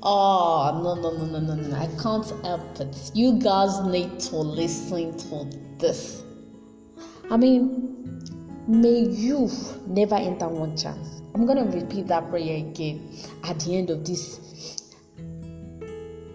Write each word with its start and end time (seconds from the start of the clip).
Oh, 0.00 0.80
no, 0.82 0.94
no, 0.94 1.10
no, 1.10 1.26
no, 1.26 1.40
no, 1.40 1.54
no. 1.54 1.76
I 1.76 1.88
can't 2.00 2.44
help 2.44 2.80
it. 2.80 3.10
You 3.14 3.38
guys 3.40 3.80
need 3.80 4.20
to 4.20 4.36
listen 4.36 5.16
to 5.18 5.58
this. 5.78 6.22
I 7.30 7.36
mean, 7.36 8.22
may 8.68 9.00
you 9.00 9.50
never 9.86 10.14
enter 10.14 10.48
one 10.48 10.76
chance. 10.76 11.22
I'm 11.34 11.46
going 11.46 11.58
to 11.58 11.78
repeat 11.78 12.06
that 12.08 12.30
prayer 12.30 12.58
again 12.58 13.12
at 13.44 13.58
the 13.60 13.76
end 13.76 13.90
of 13.90 14.04
this 14.04 14.38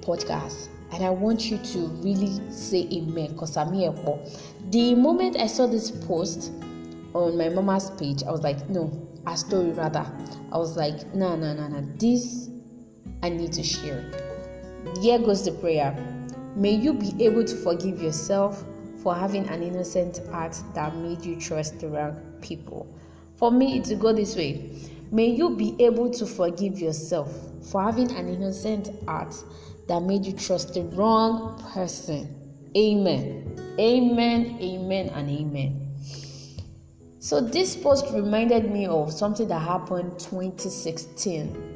podcast. 0.02 0.68
And 0.92 1.04
I 1.04 1.10
want 1.10 1.50
you 1.50 1.58
to 1.58 1.80
really 2.04 2.40
say 2.52 2.88
amen 2.92 3.32
because 3.32 3.56
I'm 3.56 3.74
here 3.74 3.94
for. 3.94 4.24
The 4.70 4.94
moment 4.94 5.38
I 5.38 5.48
saw 5.48 5.68
this 5.68 5.90
post 5.90 6.52
on 7.14 7.38
my 7.38 7.50
mama's 7.50 7.92
page, 7.92 8.24
I 8.24 8.32
was 8.32 8.42
like, 8.42 8.70
no, 8.70 8.92
a 9.26 9.38
story 9.38 9.72
rather. 9.72 10.06
I 10.52 10.58
was 10.58 10.76
like, 10.76 11.16
no, 11.16 11.36
no, 11.36 11.54
no, 11.54 11.68
no. 11.68 11.82
This 11.98 12.43
I 13.24 13.30
need 13.30 13.54
to 13.54 13.64
share. 13.64 14.04
Here 15.02 15.18
goes 15.18 15.46
the 15.46 15.54
prayer. 15.54 15.96
May 16.58 16.74
you 16.74 16.94
be 16.94 17.16
able 17.24 17.46
to 17.46 17.56
forgive 17.56 18.02
yourself 18.02 18.66
for 19.02 19.16
having 19.16 19.48
an 19.48 19.64
innocent 19.64 20.20
heart 20.30 20.62
that 20.74 20.98
made 20.98 21.24
you 21.24 21.40
trust 21.40 21.80
the 21.80 21.88
wrong 21.88 22.20
people. 22.42 22.86
For 23.38 23.50
me, 23.50 23.80
to 23.80 23.96
go 23.96 24.12
this 24.12 24.36
way. 24.36 24.76
May 25.10 25.28
you 25.28 25.56
be 25.56 25.74
able 25.80 26.10
to 26.12 26.26
forgive 26.26 26.80
yourself 26.80 27.34
for 27.62 27.82
having 27.82 28.12
an 28.12 28.28
innocent 28.28 28.90
heart 29.06 29.34
that 29.88 30.04
made 30.04 30.26
you 30.26 30.34
trust 30.34 30.74
the 30.74 30.84
wrong 30.84 31.58
person. 31.74 32.28
Amen. 32.76 33.58
Amen, 33.80 34.58
amen, 34.60 35.10
and 35.16 35.30
amen. 35.30 35.88
So, 37.20 37.40
this 37.40 37.74
post 37.78 38.06
reminded 38.14 38.70
me 38.70 38.86
of 38.86 39.14
something 39.14 39.48
that 39.48 39.60
happened 39.60 40.20
2016 40.20 41.73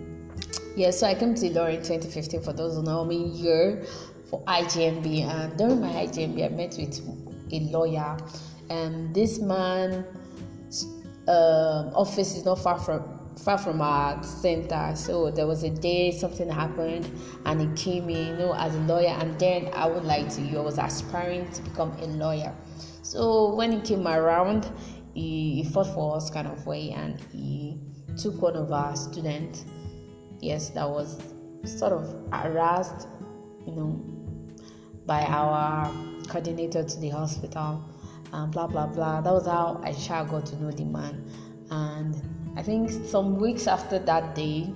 yeah, 0.77 0.91
so 0.91 1.07
I 1.07 1.15
came 1.15 1.33
to 1.33 1.49
Law 1.53 1.65
in 1.65 1.77
2015 1.77 2.43
for 2.43 2.53
those 2.53 2.75
who 2.75 2.83
know 2.83 3.03
me 3.03 3.29
here 3.29 3.83
for 4.29 4.43
IJMB, 4.43 5.23
and 5.23 5.57
during 5.57 5.81
my 5.81 5.89
IJMB, 6.05 6.45
I 6.45 6.49
met 6.49 6.75
with 6.77 7.01
a 7.51 7.59
lawyer, 7.71 8.15
and 8.69 9.11
this 9.15 9.39
man 9.39 10.05
uh, 11.27 11.89
office 11.95 12.37
is 12.37 12.45
not 12.45 12.59
far 12.59 12.77
from 12.77 13.19
far 13.39 13.57
from 13.57 13.81
our 13.81 14.21
center. 14.21 14.91
So 14.95 15.31
there 15.31 15.47
was 15.47 15.63
a 15.63 15.71
day 15.71 16.11
something 16.11 16.47
happened, 16.47 17.09
and 17.45 17.59
he 17.59 17.67
came 17.75 18.09
in, 18.09 18.27
you 18.27 18.37
know, 18.37 18.53
as 18.53 18.75
a 18.75 18.79
lawyer. 18.81 19.15
And 19.19 19.39
then 19.39 19.71
I 19.73 19.87
would 19.87 20.03
like 20.03 20.29
to 20.35 20.41
you, 20.41 20.59
I 20.59 20.61
was 20.61 20.77
aspiring 20.77 21.49
to 21.53 21.61
become 21.63 21.91
a 22.01 22.05
lawyer. 22.05 22.53
So 23.01 23.55
when 23.55 23.71
he 23.71 23.81
came 23.81 24.07
around, 24.07 24.69
he, 25.15 25.55
he 25.55 25.63
fought 25.63 25.87
for 25.87 26.17
us 26.17 26.29
kind 26.29 26.47
of 26.47 26.67
way, 26.67 26.91
and 26.91 27.19
he 27.31 27.79
took 28.15 28.39
one 28.41 28.55
of 28.55 28.71
our 28.71 28.95
students 28.95 29.65
yes, 30.41 30.69
that 30.69 30.89
was 30.89 31.21
sort 31.65 31.93
of 31.93 32.15
harassed, 32.31 33.07
you 33.65 33.73
know, 33.73 34.01
by 35.05 35.23
our 35.23 35.91
coordinator 36.27 36.83
to 36.83 36.99
the 36.99 37.09
hospital, 37.09 37.83
and 38.33 38.51
blah 38.51 38.67
blah 38.67 38.87
blah. 38.87 39.21
That 39.21 39.33
was 39.33 39.45
how 39.45 39.81
I 39.83 39.91
got 40.25 40.45
to 40.47 40.61
know 40.61 40.71
the 40.71 40.85
man, 40.85 41.23
and 41.71 42.15
I 42.55 42.61
think 42.61 42.91
some 42.91 43.37
weeks 43.37 43.67
after 43.67 43.99
that 43.99 44.35
day, 44.35 44.69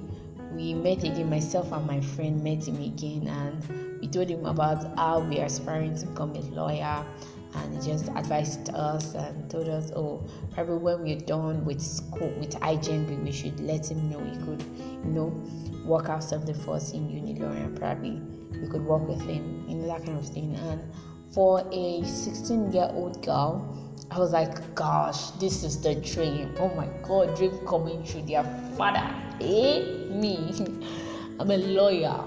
we 0.54 0.74
met 0.74 1.04
again. 1.04 1.30
Myself 1.30 1.72
and 1.72 1.86
my 1.86 2.02
friend 2.02 2.44
met 2.44 2.68
him 2.68 2.82
again, 2.82 3.28
and 3.28 4.00
we 4.02 4.08
told 4.08 4.30
him 4.30 4.46
about 4.46 4.98
how 4.98 5.20
we 5.20 5.40
are 5.40 5.46
aspiring 5.46 5.96
to 5.96 6.06
become 6.08 6.36
a 6.36 6.42
lawyer 6.56 7.06
and 7.56 7.76
he 7.76 7.92
just 7.92 8.08
advised 8.16 8.70
us 8.70 9.14
and 9.14 9.50
told 9.50 9.68
us, 9.68 9.92
oh, 9.96 10.26
probably 10.54 10.78
when 10.78 11.02
we're 11.02 11.20
done 11.20 11.66
with 11.66 11.82
school 11.82 12.30
with 12.40 12.52
IJMB, 12.60 13.24
we 13.24 13.32
should 13.32 13.60
let 13.60 13.90
him 13.90 14.10
know 14.10 14.20
he 14.24 14.38
could, 14.46 14.64
you 15.04 15.12
know, 15.12 15.28
work 15.86 16.10
out 16.10 16.24
something 16.24 16.56
for 16.56 16.76
us 16.76 16.94
in 16.94 17.08
Unilorin 17.10 17.66
and 17.66 17.78
probably 17.78 18.22
we 18.62 18.68
could 18.68 18.86
work 18.86 19.08
with 19.08 19.22
him, 19.22 19.66
in 19.68 19.88
that 19.88 20.06
kind 20.06 20.18
of 20.18 20.28
thing. 20.28 20.56
And 20.56 20.82
for 21.34 21.68
a 21.72 22.04
16 22.04 22.72
year 22.72 22.90
old 22.94 23.26
girl, 23.26 23.78
I 24.12 24.20
was 24.20 24.32
like, 24.32 24.76
gosh, 24.76 25.32
this 25.32 25.64
is 25.64 25.82
the 25.82 25.96
dream. 25.96 26.54
Oh 26.60 26.70
my 26.76 26.88
god, 27.04 27.36
dream 27.36 27.58
coming 27.66 28.04
true. 28.06 28.22
Their 28.22 28.44
father, 28.78 29.10
eh? 29.42 30.10
Me. 30.10 30.54
I'm 31.40 31.50
a 31.50 31.58
lawyer, 31.58 32.24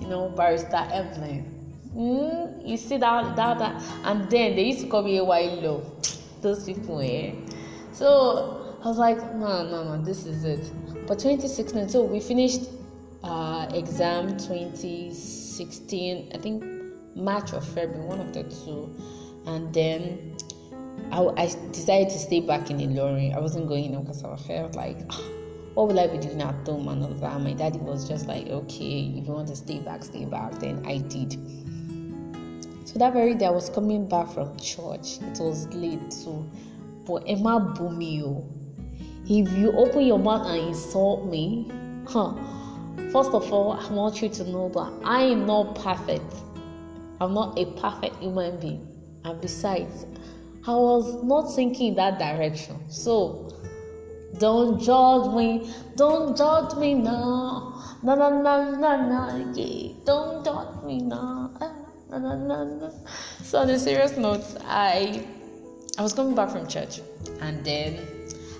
you 0.00 0.08
know, 0.08 0.30
barrister 0.30 0.88
Evelyn 0.92 1.55
Mm, 1.96 2.68
you 2.68 2.76
see 2.76 2.98
that, 2.98 3.36
that, 3.36 3.58
that, 3.58 3.82
and 4.04 4.30
then 4.30 4.54
they 4.54 4.64
used 4.64 4.80
to 4.80 4.86
call 4.86 5.02
me 5.02 5.16
a 5.16 5.24
while 5.24 5.54
low. 5.62 5.82
Those 6.42 6.64
people, 6.64 7.00
eh? 7.00 7.32
So 7.92 8.76
I 8.84 8.88
was 8.88 8.98
like, 8.98 9.16
no, 9.34 9.66
no, 9.66 9.82
no, 9.82 10.04
this 10.04 10.26
is 10.26 10.44
it. 10.44 10.70
But 11.06 11.18
2016, 11.18 11.88
so 11.88 12.04
we 12.04 12.20
finished 12.20 12.68
uh, 13.24 13.66
exam 13.72 14.36
2016, 14.36 16.32
I 16.34 16.38
think 16.38 16.62
March 17.14 17.54
or 17.54 17.62
February, 17.62 18.06
one 18.06 18.20
of 18.20 18.34
the 18.34 18.42
two, 18.42 18.94
and 19.46 19.72
then 19.72 20.36
I, 21.10 21.22
I 21.22 21.46
decided 21.72 22.10
to 22.10 22.18
stay 22.18 22.40
back 22.40 22.70
in 22.70 22.76
Ilorin. 22.76 23.34
I 23.34 23.40
wasn't 23.40 23.68
going 23.68 23.94
in 23.94 24.02
because 24.02 24.22
I 24.22 24.36
felt 24.36 24.74
like. 24.74 24.98
Oh, 25.08 25.32
what 25.76 25.88
will 25.88 26.00
I 26.00 26.06
be 26.06 26.16
doing 26.16 26.40
at 26.40 26.66
home 26.66 26.88
and 26.88 27.02
all 27.02 27.10
that? 27.10 27.40
My 27.42 27.52
daddy 27.52 27.78
was 27.78 28.08
just 28.08 28.26
like, 28.26 28.46
okay, 28.46 29.12
if 29.14 29.26
you 29.26 29.32
want 29.34 29.48
to 29.48 29.56
stay 29.56 29.78
back, 29.78 30.04
stay 30.04 30.24
back. 30.24 30.52
Then 30.58 30.82
I 30.86 30.98
did. 30.98 31.36
So 32.96 33.00
that 33.00 33.12
very 33.12 33.34
day 33.34 33.44
I 33.44 33.50
was 33.50 33.68
coming 33.68 34.08
back 34.08 34.26
from 34.30 34.56
church. 34.56 35.18
It 35.20 35.38
was 35.38 35.68
late 35.74 36.10
too. 36.10 36.50
But 37.04 37.24
Emma 37.26 37.74
Bumio, 37.76 38.24
oh. 38.24 38.48
if 39.28 39.52
you 39.52 39.70
open 39.72 40.06
your 40.06 40.18
mouth 40.18 40.46
and 40.46 40.68
insult 40.68 41.26
me, 41.26 41.70
huh? 42.08 42.32
First 43.12 43.32
of 43.32 43.52
all, 43.52 43.72
I 43.72 43.86
want 43.92 44.22
you 44.22 44.30
to 44.30 44.44
know 44.44 44.70
that 44.70 44.90
I 45.04 45.24
am 45.24 45.44
not 45.44 45.74
perfect. 45.74 46.24
I'm 47.20 47.34
not 47.34 47.58
a 47.58 47.66
perfect 47.78 48.16
human 48.16 48.58
being. 48.60 48.88
And 49.26 49.42
besides, 49.42 50.06
I 50.66 50.72
was 50.72 51.22
not 51.22 51.54
thinking 51.54 51.88
in 51.88 51.94
that 51.96 52.18
direction. 52.18 52.78
So 52.88 53.52
don't 54.38 54.80
judge 54.80 55.34
me. 55.34 55.70
Don't 55.96 56.34
judge 56.34 56.74
me 56.78 56.94
now. 56.94 57.98
No, 58.02 58.14
no, 58.14 58.40
no, 58.40 58.70
no, 58.74 59.06
no. 59.06 59.52
Yeah. 59.52 59.92
Don't 60.06 60.42
judge 60.42 60.82
me 60.82 61.00
now. 61.00 61.75
So 63.42 63.58
on 63.58 63.68
a 63.68 63.78
serious 63.78 64.16
note, 64.16 64.44
I 64.64 65.22
I 65.98 66.02
was 66.02 66.14
coming 66.14 66.34
back 66.34 66.50
from 66.50 66.66
church 66.66 67.00
and 67.40 67.62
then 67.64 68.00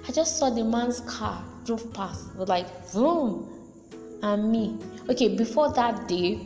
I 0.07 0.13
just 0.13 0.39
saw 0.39 0.51
the 0.51 0.63
man's 0.63 1.01
car 1.01 1.43
drove 1.65 1.93
past 1.95 2.35
with 2.37 2.49
like 2.49 2.67
vroom 2.91 3.49
and 4.23 4.53
me. 4.53 4.79
Okay, 5.09 5.35
before 5.37 5.73
that 5.73 6.07
day, 6.07 6.39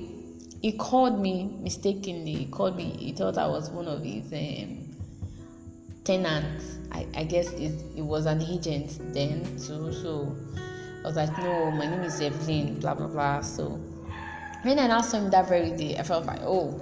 he 0.62 0.72
called 0.72 1.20
me 1.20 1.50
mistakenly. 1.60 2.34
He 2.34 2.46
called 2.46 2.76
me. 2.76 2.94
He 2.98 3.12
thought 3.12 3.38
I 3.38 3.46
was 3.48 3.70
one 3.70 3.88
of 3.88 4.04
his 4.04 4.32
um, 4.32 4.78
tenants. 6.04 6.78
I, 6.92 7.06
I 7.16 7.24
guess 7.24 7.48
it, 7.54 7.72
it 7.96 8.02
was 8.02 8.26
an 8.26 8.40
agent 8.42 8.98
then 9.14 9.42
too. 9.58 9.92
So 9.92 10.36
I 11.02 11.08
was 11.08 11.16
like, 11.16 11.36
no, 11.38 11.72
my 11.72 11.86
name 11.86 12.02
is 12.02 12.20
Evelyn. 12.20 12.78
Blah 12.78 12.94
blah 12.94 13.08
blah. 13.08 13.40
So 13.40 13.80
when 14.62 14.78
I 14.78 14.86
asked 14.86 15.14
him 15.14 15.30
that 15.30 15.48
very 15.48 15.70
day, 15.70 15.96
I 15.96 16.02
felt 16.02 16.26
like, 16.26 16.40
oh, 16.42 16.80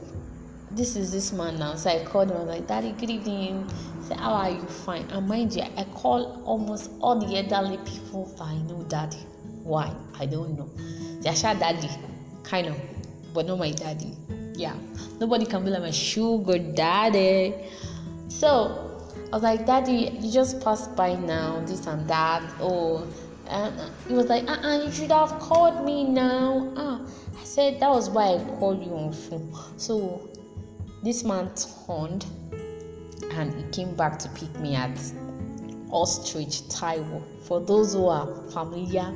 this 0.70 0.96
is 0.96 1.12
this 1.12 1.32
man 1.32 1.58
now. 1.58 1.74
So 1.76 1.90
I 1.90 2.04
called 2.04 2.30
him. 2.30 2.36
I 2.36 2.40
was 2.40 2.48
like, 2.48 2.66
Daddy, 2.66 2.92
good 2.92 3.10
evening. 3.10 3.68
Said, 4.02 4.18
How 4.18 4.34
are 4.34 4.50
you? 4.50 4.62
Fine. 4.66 5.06
And 5.10 5.26
mind 5.28 5.54
you, 5.54 5.62
I 5.76 5.84
call 5.84 6.42
almost 6.44 6.90
all 7.00 7.18
the 7.18 7.36
elderly 7.36 7.78
people 7.78 8.26
that 8.38 8.44
I 8.44 8.56
know 8.62 8.84
daddy. 8.88 9.24
Why? 9.62 9.94
I 10.18 10.26
don't 10.26 10.56
know. 10.56 10.68
They 11.20 11.30
are 11.30 11.54
daddy, 11.54 11.90
kind 12.42 12.68
of, 12.68 12.76
but 13.32 13.46
not 13.46 13.58
my 13.58 13.70
daddy. 13.70 14.16
Yeah. 14.54 14.74
Nobody 15.20 15.46
can 15.46 15.64
be 15.64 15.70
like 15.70 15.82
my 15.82 15.90
sugar 15.90 16.58
daddy. 16.58 17.54
So 18.28 18.88
I 19.32 19.36
was 19.36 19.42
like, 19.42 19.66
Daddy, 19.66 20.18
you 20.20 20.32
just 20.32 20.60
passed 20.62 20.94
by 20.96 21.14
now, 21.14 21.60
this 21.66 21.86
and 21.86 22.08
that. 22.08 22.42
Oh, 22.60 23.06
and 23.48 23.74
he 24.06 24.14
was 24.14 24.26
like, 24.26 24.48
uh 24.48 24.56
uh 24.62 24.84
you 24.84 24.90
should 24.90 25.10
have 25.10 25.38
called 25.38 25.84
me 25.84 26.04
now. 26.04 26.72
Ah, 26.76 27.00
I 27.40 27.44
said 27.44 27.80
that 27.80 27.90
was 27.90 28.10
why 28.10 28.34
I 28.34 28.44
called 28.58 28.84
you 28.84 28.92
on 28.96 29.12
phone. 29.12 29.52
So 29.76 30.28
this 31.04 31.22
man 31.22 31.50
turned 31.86 32.26
and 33.32 33.54
he 33.54 33.70
came 33.70 33.94
back 33.94 34.18
to 34.20 34.28
pick 34.30 34.52
me 34.58 34.74
at 34.74 34.98
Ostrich 35.90 36.62
Taiwo. 36.68 37.22
For 37.42 37.60
those 37.60 37.94
who 37.94 38.06
are 38.08 38.26
familiar 38.50 39.12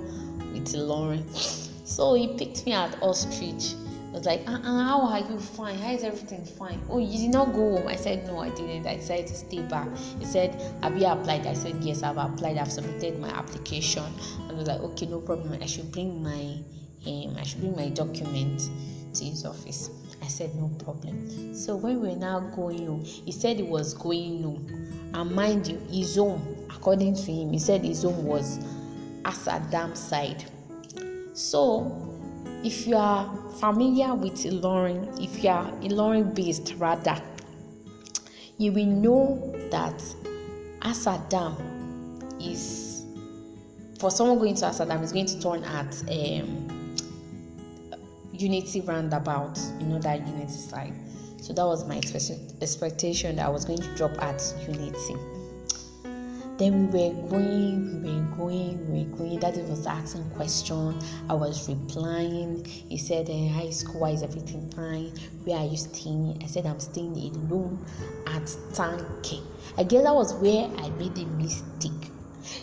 with 0.52 0.72
Ilorin, 0.72 1.24
so 1.86 2.14
he 2.14 2.28
picked 2.38 2.64
me 2.64 2.72
at 2.72 2.96
Ostrich. 3.02 3.74
I 4.10 4.14
was 4.14 4.26
like, 4.26 4.46
uh 4.46 4.52
uh 4.52 4.84
how 4.84 5.00
are 5.02 5.18
you? 5.18 5.38
Fine. 5.38 5.78
How 5.78 5.90
is 5.90 6.04
everything 6.04 6.44
fine? 6.44 6.80
Oh, 6.90 6.98
you 6.98 7.18
did 7.18 7.32
not 7.32 7.52
go 7.52 7.78
home. 7.78 7.88
I 7.88 7.96
said, 7.96 8.26
no, 8.26 8.38
I 8.38 8.50
didn't. 8.50 8.86
I 8.86 8.96
decided 8.96 9.26
to 9.28 9.34
stay 9.34 9.62
back. 9.62 9.88
He 10.18 10.26
said, 10.26 10.54
have 10.82 10.96
you 10.96 11.06
applied? 11.06 11.46
I 11.46 11.54
said, 11.54 11.76
yes, 11.82 12.02
I've 12.02 12.18
applied. 12.18 12.58
I've 12.58 12.70
submitted 12.70 13.18
my 13.18 13.30
application. 13.30 14.04
And 14.42 14.52
I 14.52 14.54
was 14.54 14.68
like, 14.68 14.80
okay, 14.80 15.06
no 15.06 15.18
problem. 15.20 15.58
I 15.60 15.66
should 15.66 15.90
bring 15.90 16.22
my 16.22 16.58
um, 17.06 17.36
I 17.38 17.42
should 17.42 17.60
bring 17.60 17.76
my 17.76 17.88
document 17.88 18.70
to 19.14 19.24
his 19.24 19.44
office. 19.44 19.90
I 20.22 20.26
said, 20.26 20.54
No 20.54 20.68
problem. 20.84 21.54
So 21.54 21.76
when 21.76 22.00
we 22.00 22.10
are 22.12 22.16
now 22.16 22.40
going 22.40 22.86
home, 22.86 23.04
he 23.04 23.32
said 23.32 23.56
he 23.56 23.62
was 23.62 23.94
going 23.94 24.42
home. 24.42 25.10
And 25.14 25.30
mind 25.34 25.66
you, 25.66 25.78
his 25.90 26.16
home, 26.16 26.66
according 26.70 27.14
to 27.16 27.32
him, 27.32 27.52
he 27.52 27.58
said 27.58 27.84
his 27.84 28.02
home 28.02 28.24
was 28.24 28.58
Asadam 29.22 29.96
side. 29.96 30.44
So 31.34 32.12
if 32.64 32.86
you 32.86 32.96
are 32.96 33.34
familiar 33.58 34.14
with 34.14 34.34
Ilorin, 34.44 35.22
if 35.22 35.42
you 35.42 35.50
are 35.50 35.70
Ilorin 35.82 36.34
based 36.34 36.74
rather, 36.78 37.20
you 38.58 38.72
will 38.72 38.86
know 38.86 39.52
that 39.70 39.98
Asadam 40.80 41.56
is 42.40 43.04
for 43.98 44.10
someone 44.10 44.38
going 44.38 44.54
to 44.56 44.64
Asadam 44.64 45.02
is 45.02 45.12
going 45.12 45.26
to 45.26 45.40
turn 45.40 45.62
at 45.64 46.02
um, 46.10 46.71
Unity 48.42 48.80
roundabout, 48.80 49.56
you 49.78 49.86
know 49.86 50.00
that 50.00 50.26
Unity 50.26 50.48
side. 50.48 50.94
So 51.40 51.52
that 51.52 51.64
was 51.64 51.86
my 51.86 51.98
expectation 51.98 53.36
that 53.36 53.46
I 53.46 53.48
was 53.48 53.64
going 53.64 53.78
to 53.78 53.94
drop 53.94 54.20
at 54.20 54.42
Unity. 54.66 55.14
Then 56.58 56.90
we 56.90 57.08
were 57.08 57.28
going, 57.28 58.02
we 58.02 58.12
were 58.12 58.36
going, 58.36 58.92
we 58.92 59.04
were 59.04 59.16
going. 59.16 59.38
Daddy 59.38 59.62
was 59.62 59.86
asking 59.86 60.28
question. 60.30 60.98
I 61.30 61.34
was 61.34 61.68
replying. 61.68 62.64
He 62.64 62.98
said, 62.98 63.28
hey, 63.28 63.48
High 63.48 63.70
school, 63.70 64.00
why 64.00 64.10
is 64.10 64.22
everything 64.22 64.68
fine? 64.70 65.12
Where 65.44 65.58
are 65.58 65.66
you 65.66 65.76
staying? 65.76 66.40
I 66.42 66.46
said, 66.46 66.66
I'm 66.66 66.80
staying 66.80 67.16
in 67.16 67.48
room 67.48 67.84
at 68.26 68.42
Tanke. 68.74 69.40
I 69.78 69.84
guess 69.84 70.02
that 70.02 70.14
was 70.14 70.34
where 70.34 70.66
I 70.78 70.90
made 70.90 71.16
a 71.18 71.26
mistake. 71.26 72.10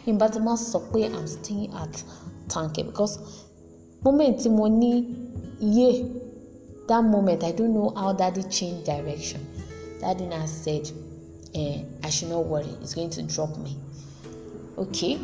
In 0.05 0.17
Baltimore, 0.17 0.55
pé 0.55 1.13
I'm 1.13 1.27
staying 1.27 1.73
at 1.73 2.03
Tanke 2.47 2.85
because 2.85 3.48
moment 4.03 4.49
money, 4.49 5.15
yeah, 5.59 6.03
that 6.87 7.03
moment 7.03 7.43
I 7.43 7.51
don't 7.51 7.73
know 7.73 7.93
how 7.95 8.13
daddy 8.13 8.43
changed 8.43 8.85
direction. 8.85 9.45
Daddy 10.01 10.25
now 10.25 10.45
said, 10.45 10.89
eh, 11.55 11.83
I 12.03 12.09
should 12.09 12.29
not 12.29 12.45
worry, 12.45 12.73
it's 12.81 12.93
going 12.93 13.09
to 13.11 13.23
drop 13.23 13.57
me. 13.57 13.75
Okay 14.77 15.19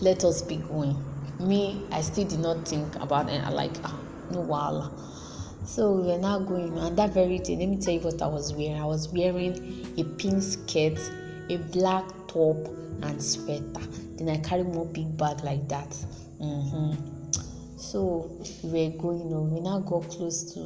let 0.00 0.24
us 0.24 0.42
be 0.42 0.56
going. 0.56 0.96
Me 1.38 1.82
i 1.92 2.00
still 2.00 2.26
did 2.26 2.40
not 2.40 2.66
think 2.66 2.94
about 2.96 3.28
it. 3.30 3.42
I 3.42 3.50
like 3.50 3.72
ah 3.84 3.98
no 4.30 4.40
wala 4.40 4.92
so 5.64 5.92
we 5.92 6.08
were 6.08 6.18
now 6.18 6.38
going 6.38 6.76
and 6.78 6.96
that 6.96 7.10
very 7.12 7.38
day 7.38 7.56
let 7.56 7.68
me 7.68 7.76
tell 7.76 7.94
you 7.94 8.00
what 8.00 8.20
i 8.22 8.26
was 8.26 8.52
wearing. 8.54 8.80
I 8.80 8.86
was 8.86 9.08
wearing 9.08 9.54
a 9.98 10.04
pink 10.04 10.42
skirt 10.42 10.98
a 11.48 11.56
black 11.56 12.04
top 12.28 12.56
and 13.02 13.22
sweater. 13.22 13.86
Then 14.16 14.28
i 14.28 14.38
carry 14.38 14.62
one 14.62 14.92
big 14.92 15.16
bag 15.16 15.42
like 15.44 15.68
that. 15.68 15.90
Mm-hmm. 16.40 17.19
So 17.80 18.30
we 18.62 18.88
were 18.88 18.96
going 18.98 19.32
on 19.32 19.50
we 19.52 19.60
now 19.60 19.80
got 19.80 20.08
close 20.08 20.52
to 20.54 20.60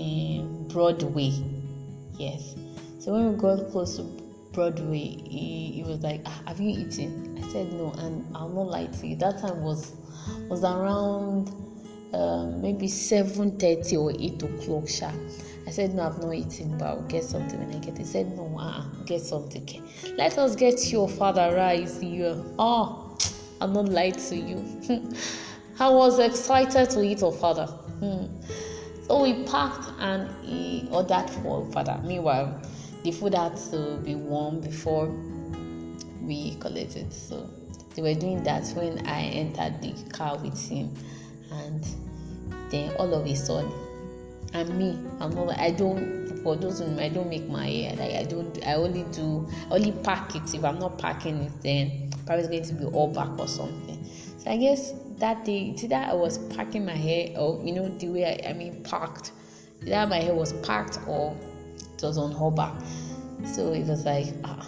um, 0.00 0.66
broadway 0.68 1.30
yes 2.18 2.54
so 2.98 3.12
when 3.12 3.32
we 3.32 3.38
got 3.38 3.70
close 3.70 3.96
to 3.98 4.26
Broadway, 4.56 5.18
he, 5.28 5.70
he 5.74 5.82
was 5.86 6.02
like, 6.02 6.22
ah, 6.24 6.42
"Have 6.46 6.58
you 6.60 6.70
eaten?" 6.70 7.38
I 7.38 7.46
said 7.52 7.70
no, 7.74 7.92
and 7.98 8.24
I'll 8.34 8.48
not 8.48 8.68
lie 8.68 8.86
to 8.86 9.06
you. 9.06 9.14
That 9.16 9.38
time 9.38 9.62
was 9.62 9.92
was 10.48 10.64
around 10.64 11.54
uh, 12.14 12.46
maybe 12.46 12.88
seven 12.88 13.58
thirty 13.58 13.98
or 13.98 14.12
eight 14.18 14.42
o'clock. 14.42 14.88
Sha. 14.88 15.10
I 15.66 15.70
said 15.70 15.94
no, 15.94 16.06
I've 16.06 16.18
not 16.22 16.32
eaten, 16.32 16.78
but 16.78 16.86
I'll 16.86 17.02
get 17.02 17.24
something 17.24 17.58
when 17.60 17.76
I 17.76 17.84
get. 17.84 17.98
He 17.98 18.04
said 18.04 18.34
no, 18.34 18.56
uh, 18.58 18.80
uh 18.80 18.84
get 19.04 19.20
something. 19.20 19.68
Let 20.16 20.38
us 20.38 20.56
get 20.56 20.90
your 20.90 21.06
father 21.06 21.54
rice 21.54 22.00
here. 22.00 22.42
Oh, 22.58 23.18
I'm 23.60 23.74
not 23.74 23.90
lie 23.90 24.10
to 24.10 24.36
you. 24.36 24.64
I 25.78 25.88
was 25.90 26.18
excited 26.18 26.90
to 26.90 27.02
eat 27.02 27.20
your 27.20 27.32
father. 27.32 27.66
Hmm. 27.66 28.26
So 29.06 29.22
we 29.22 29.44
packed 29.44 29.88
and 29.98 30.30
he 30.44 30.88
ordered 30.90 31.28
for 31.28 31.70
father. 31.70 32.00
Meanwhile 32.04 32.62
the 33.04 33.12
food 33.12 33.34
had 33.34 33.56
to 33.70 33.98
be 34.04 34.14
warm 34.14 34.60
before 34.60 35.06
we 36.22 36.56
collected. 36.56 37.12
So 37.12 37.48
they 37.94 38.02
were 38.02 38.14
doing 38.14 38.42
that 38.44 38.66
when 38.76 39.06
I 39.06 39.22
entered 39.22 39.80
the 39.80 39.92
car 40.10 40.36
with 40.38 40.58
him, 40.68 40.92
and 41.52 41.86
then 42.70 42.94
all 42.96 43.14
of 43.14 43.26
a 43.26 43.34
sudden, 43.34 43.72
and 44.52 44.78
me, 44.78 44.98
I'm 45.20 45.30
not. 45.30 45.58
I 45.58 45.70
don't. 45.70 46.26
For 46.42 46.56
those 46.56 46.80
who 46.80 46.98
I 46.98 47.08
don't 47.08 47.28
make 47.28 47.48
my 47.48 47.66
hair. 47.66 47.96
Like 47.96 48.14
I 48.14 48.24
don't. 48.24 48.66
I 48.66 48.74
only 48.74 49.04
do. 49.12 49.48
I 49.70 49.74
only 49.74 49.92
pack 49.92 50.34
it. 50.34 50.54
If 50.54 50.64
I'm 50.64 50.78
not 50.78 50.98
packing 50.98 51.42
it, 51.42 51.52
then 51.62 52.10
probably 52.24 52.56
it's 52.56 52.70
going 52.70 52.84
to 52.84 52.90
be 52.90 52.96
all 52.96 53.12
back 53.12 53.38
or 53.38 53.48
something. 53.48 54.04
So 54.38 54.50
I 54.50 54.56
guess 54.56 54.92
that 55.18 55.44
day, 55.44 55.74
see 55.76 55.86
that 55.88 56.10
I 56.10 56.14
was 56.14 56.38
packing 56.54 56.84
my 56.84 56.96
hair, 56.96 57.30
or 57.38 57.62
you 57.64 57.72
know 57.72 57.88
the 57.88 58.08
way 58.08 58.40
I, 58.44 58.50
I 58.50 58.52
mean 58.52 58.82
packed. 58.84 59.32
That 59.82 60.08
my 60.08 60.16
hair 60.16 60.34
was 60.34 60.52
packed 60.66 60.98
or 61.06 61.36
it 61.96 62.02
was 62.02 62.18
on 62.18 62.54
back. 62.54 62.74
So 63.44 63.72
it 63.72 63.86
was 63.86 64.04
like, 64.04 64.26
ah, 64.44 64.66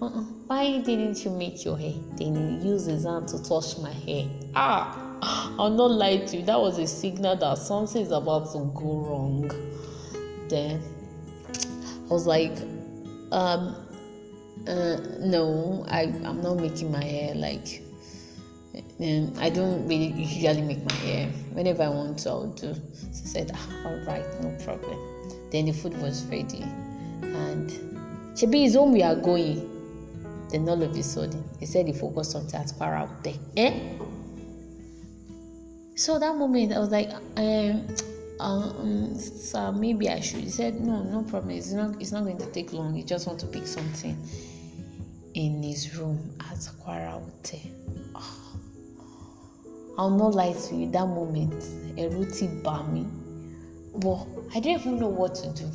uh-uh. 0.00 0.22
why 0.46 0.80
didn't 0.80 1.24
you 1.24 1.30
make 1.30 1.64
your 1.64 1.76
hair? 1.76 1.94
Then 2.16 2.60
he 2.60 2.68
used 2.68 2.88
his 2.88 3.04
hand 3.04 3.28
to 3.28 3.42
touch 3.42 3.78
my 3.78 3.92
hair. 3.92 4.26
Ah, 4.54 5.54
I'll 5.58 5.70
not 5.70 5.90
lie 5.90 6.18
to 6.18 6.36
you. 6.36 6.44
That 6.44 6.60
was 6.60 6.78
a 6.78 6.86
signal 6.86 7.36
that 7.36 7.58
something 7.58 8.02
is 8.02 8.12
about 8.12 8.52
to 8.52 8.70
go 8.74 9.04
wrong. 9.08 9.50
Then 10.48 10.82
I 11.84 12.12
was 12.12 12.26
like, 12.26 12.56
um, 13.32 13.74
uh, 14.66 14.96
no, 15.20 15.84
I, 15.88 16.02
I'm 16.24 16.40
not 16.40 16.58
making 16.58 16.92
my 16.92 17.02
hair 17.02 17.34
like. 17.34 17.82
Um, 19.00 19.32
I 19.38 19.50
don't 19.50 19.86
really 19.88 20.12
usually 20.12 20.62
make 20.62 20.84
my 20.84 20.94
hair. 20.96 21.26
Whenever 21.52 21.82
I 21.82 21.88
want 21.88 22.18
to, 22.20 22.30
I'll 22.30 22.46
do. 22.48 22.74
She 22.74 23.26
said, 23.26 23.50
ah, 23.54 23.68
all 23.86 24.04
right, 24.06 24.24
no 24.40 24.50
problem. 24.64 24.98
Then 25.50 25.66
the 25.66 25.72
food 25.72 26.00
was 26.00 26.24
ready, 26.26 26.62
and 27.22 27.70
Shebi 28.34 28.64
is 28.64 28.74
home 28.74 28.92
we 28.92 29.02
are 29.02 29.16
going. 29.16 29.68
Then 30.50 30.68
all 30.68 30.82
of 30.82 30.94
a 30.94 31.02
sudden, 31.02 31.42
he 31.58 31.66
said 31.66 31.86
he 31.86 31.92
focused 31.92 32.36
on 32.36 32.46
that 32.48 32.70
far 32.78 32.94
out 32.94 33.24
there. 33.24 33.34
Eh? 33.56 33.72
So 35.94 36.18
that 36.18 36.36
moment, 36.36 36.72
I 36.72 36.78
was 36.78 36.90
like, 36.90 37.10
um, 37.36 37.86
um, 38.40 39.14
so 39.18 39.72
maybe 39.72 40.08
I 40.08 40.20
should. 40.20 40.40
He 40.40 40.50
said, 40.50 40.80
no, 40.80 41.02
no 41.02 41.22
problem. 41.22 41.50
It's 41.52 41.72
not. 41.72 42.00
It's 42.00 42.12
not 42.12 42.24
going 42.24 42.38
to 42.38 42.46
take 42.46 42.72
long. 42.72 42.94
He 42.94 43.02
just 43.02 43.26
want 43.26 43.40
to 43.40 43.46
pick 43.46 43.66
something 43.66 44.16
in 45.34 45.62
his 45.62 45.96
room 45.96 46.18
at 46.40 46.58
Kwara. 46.84 47.22
Oh. 48.14 48.41
I'll 49.98 50.10
not 50.10 50.34
lie 50.34 50.52
to 50.52 50.74
you. 50.74 50.90
That 50.90 51.06
moment, 51.06 51.52
ẹ̀rù 51.96 52.24
ti 52.38 52.48
bà 52.64 52.82
mí, 52.92 53.04
but 53.94 54.26
I 54.54 54.60
didn't 54.60 54.80
even 54.80 54.98
know 55.00 55.08
what 55.08 55.34
to 55.34 55.48
do. 55.52 55.66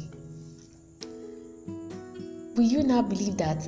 Will 2.55 2.65
you 2.65 2.81
now 2.83 3.01
believe 3.03 3.37
that 3.37 3.67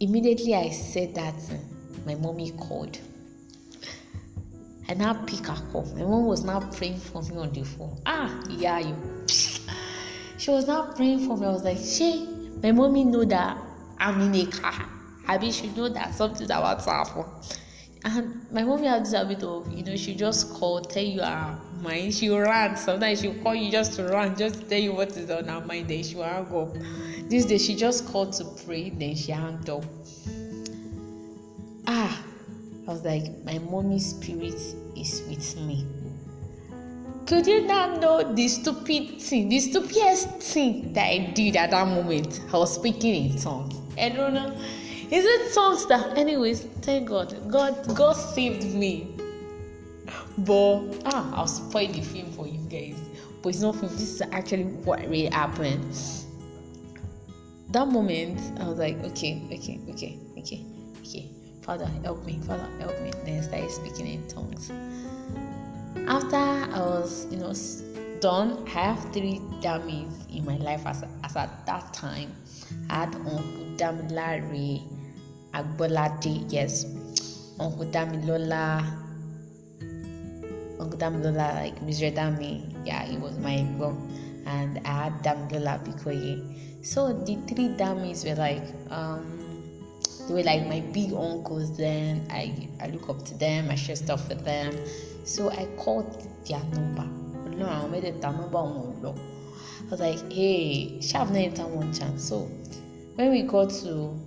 immediately 0.00 0.54
I 0.54 0.70
said 0.70 1.14
that 1.14 1.34
my 2.06 2.14
mommy 2.14 2.50
called? 2.52 2.98
I 4.88 4.94
now 4.94 5.14
pick 5.26 5.46
her 5.46 5.62
call. 5.72 5.84
My 5.96 6.04
mom 6.04 6.26
was 6.26 6.44
now 6.44 6.60
praying 6.60 6.98
for 6.98 7.20
me 7.22 7.36
on 7.36 7.52
the 7.52 7.64
phone. 7.64 7.98
Ah, 8.06 8.30
yeah, 8.48 8.78
you. 8.78 8.96
She 9.26 10.50
was 10.50 10.66
now 10.66 10.92
praying 10.94 11.26
for 11.26 11.36
me. 11.36 11.46
I 11.46 11.50
was 11.50 11.64
like, 11.64 11.78
she, 11.78 12.28
my 12.62 12.72
mommy 12.72 13.04
know 13.04 13.24
that 13.24 13.58
I'm 13.98 14.20
in 14.20 14.34
a 14.34 14.46
car. 14.46 14.88
Abby 15.26 15.50
she 15.50 15.68
know 15.70 15.88
that 15.88 16.14
something's 16.14 16.50
about 16.50 16.80
to 16.84 16.90
happen. 16.90 17.24
And 18.06 18.52
my 18.52 18.62
mommy 18.62 18.86
had 18.86 19.04
this 19.04 19.14
habit 19.14 19.42
of, 19.42 19.68
you 19.72 19.82
know, 19.82 19.96
she 19.96 20.14
just 20.14 20.54
call, 20.54 20.80
tell 20.80 21.02
you 21.02 21.22
her 21.22 21.58
mind. 21.82 22.14
She 22.14 22.28
run. 22.28 22.76
Sometimes 22.76 23.20
she'll 23.20 23.34
call 23.42 23.56
you 23.56 23.68
just 23.68 23.94
to 23.94 24.04
run, 24.04 24.36
just 24.36 24.60
to 24.60 24.68
tell 24.68 24.78
you 24.78 24.92
what 24.92 25.16
is 25.16 25.28
on 25.28 25.48
her 25.48 25.60
mind. 25.60 25.88
Then 25.88 26.04
she'll 26.04 26.22
hang 26.22 26.46
up. 26.54 26.72
This 27.28 27.46
day 27.46 27.58
she 27.58 27.74
just 27.74 28.06
called 28.06 28.32
to 28.34 28.44
pray, 28.64 28.90
then 28.90 29.16
she 29.16 29.32
hung 29.32 29.68
up. 29.68 29.84
Ah, 31.88 32.22
I 32.86 32.90
was 32.92 33.04
like, 33.04 33.44
my 33.44 33.58
mommy's 33.58 34.10
spirit 34.10 34.54
is 34.96 35.24
with 35.28 35.56
me. 35.62 35.84
Could 37.26 37.44
you 37.48 37.62
not 37.62 38.00
know 38.00 38.22
the 38.34 38.46
stupid 38.46 39.20
thing, 39.20 39.48
the 39.48 39.58
stupidest 39.58 40.28
thing 40.28 40.92
that 40.92 41.08
I 41.08 41.32
did 41.34 41.56
at 41.56 41.72
that 41.72 41.88
moment? 41.88 42.40
I 42.52 42.58
was 42.58 42.72
speaking 42.72 43.32
in 43.32 43.36
tongues. 43.36 43.74
I 43.98 44.10
don't 44.10 44.34
know. 44.34 44.56
Is 45.10 45.24
it 45.24 45.52
songs 45.52 45.86
that 45.86 46.18
anyways, 46.18 46.62
thank 46.82 47.08
God. 47.08 47.34
God 47.50 47.94
God 47.94 48.14
saved 48.14 48.74
me. 48.74 49.16
But 50.38 51.02
ah, 51.06 51.32
I'll 51.34 51.46
spoil 51.46 51.88
the 51.88 52.02
film 52.02 52.32
for 52.32 52.46
you 52.46 52.58
guys. 52.68 52.98
But 53.42 53.50
it's 53.50 53.60
not 53.60 53.76
film, 53.76 53.92
this 53.92 54.20
is 54.20 54.22
actually 54.32 54.64
what 54.64 55.00
really 55.00 55.26
happened. 55.26 55.96
That 57.70 57.88
moment 57.88 58.40
I 58.60 58.68
was 58.68 58.78
like, 58.78 58.96
okay, 59.04 59.42
okay, 59.52 59.80
okay, 59.90 60.18
okay, 60.38 60.64
okay. 60.98 61.30
Father, 61.62 61.86
help 62.02 62.24
me, 62.24 62.38
Father, 62.46 62.68
help 62.80 63.00
me. 63.02 63.10
Then 63.24 63.38
I 63.38 63.42
started 63.42 63.70
speaking 63.70 64.06
in 64.06 64.28
tongues. 64.28 64.70
After 66.08 66.36
I 66.36 66.78
was, 66.78 67.26
you 67.30 67.38
know, 67.38 67.52
done, 68.20 68.64
I 68.66 68.70
have 68.70 69.12
three 69.12 69.40
dummies 69.60 70.12
in 70.30 70.44
my 70.44 70.56
life 70.58 70.86
as, 70.86 71.04
as 71.24 71.36
at 71.36 71.66
that 71.66 71.92
time. 71.92 72.32
I 72.90 73.00
had 73.00 73.14
Uncle 73.16 73.40
Damilare, 73.76 74.82
Agbolade, 75.56 76.44
yes, 76.52 76.84
Uncle 77.58 77.86
Damilola, 77.86 78.84
Uncle 80.78 80.98
Damilola, 80.98 81.54
like 81.54 81.80
Mr. 81.80 82.12
Dami, 82.12 82.60
yeah, 82.84 83.02
he 83.04 83.16
was 83.16 83.38
my 83.38 83.56
uncle, 83.60 83.96
and 84.44 84.78
I 84.84 85.04
had 85.04 85.22
Damilola 85.24 85.80
Bikoye. 85.82 86.84
So 86.84 87.12
the 87.12 87.36
three 87.48 87.68
dummies 87.68 88.24
were 88.24 88.34
like, 88.34 88.62
um, 88.90 89.24
they 90.28 90.34
were 90.34 90.42
like 90.42 90.66
my 90.66 90.80
big 90.92 91.14
uncles 91.14 91.76
then. 91.78 92.26
I, 92.30 92.68
I 92.80 92.88
look 92.88 93.08
up 93.08 93.24
to 93.24 93.34
them, 93.34 93.70
I 93.70 93.76
share 93.76 93.96
stuff 93.96 94.28
with 94.28 94.44
them. 94.44 94.76
So 95.24 95.50
I 95.50 95.66
called 95.78 96.22
their 96.46 96.62
number. 96.74 97.04
No, 97.56 97.66
I 97.66 97.86
made 97.88 98.04
it 98.04 98.20
number 98.20 98.46
one. 98.46 98.96
I 99.06 99.90
was 99.90 100.00
like, 100.00 100.30
hey, 100.30 100.98
Shav 100.98 101.28
Nenta 101.28 101.66
one 101.66 101.94
chance. 101.94 102.28
So 102.28 102.50
when 103.14 103.30
we 103.30 103.42
got 103.42 103.70
to 103.70 104.20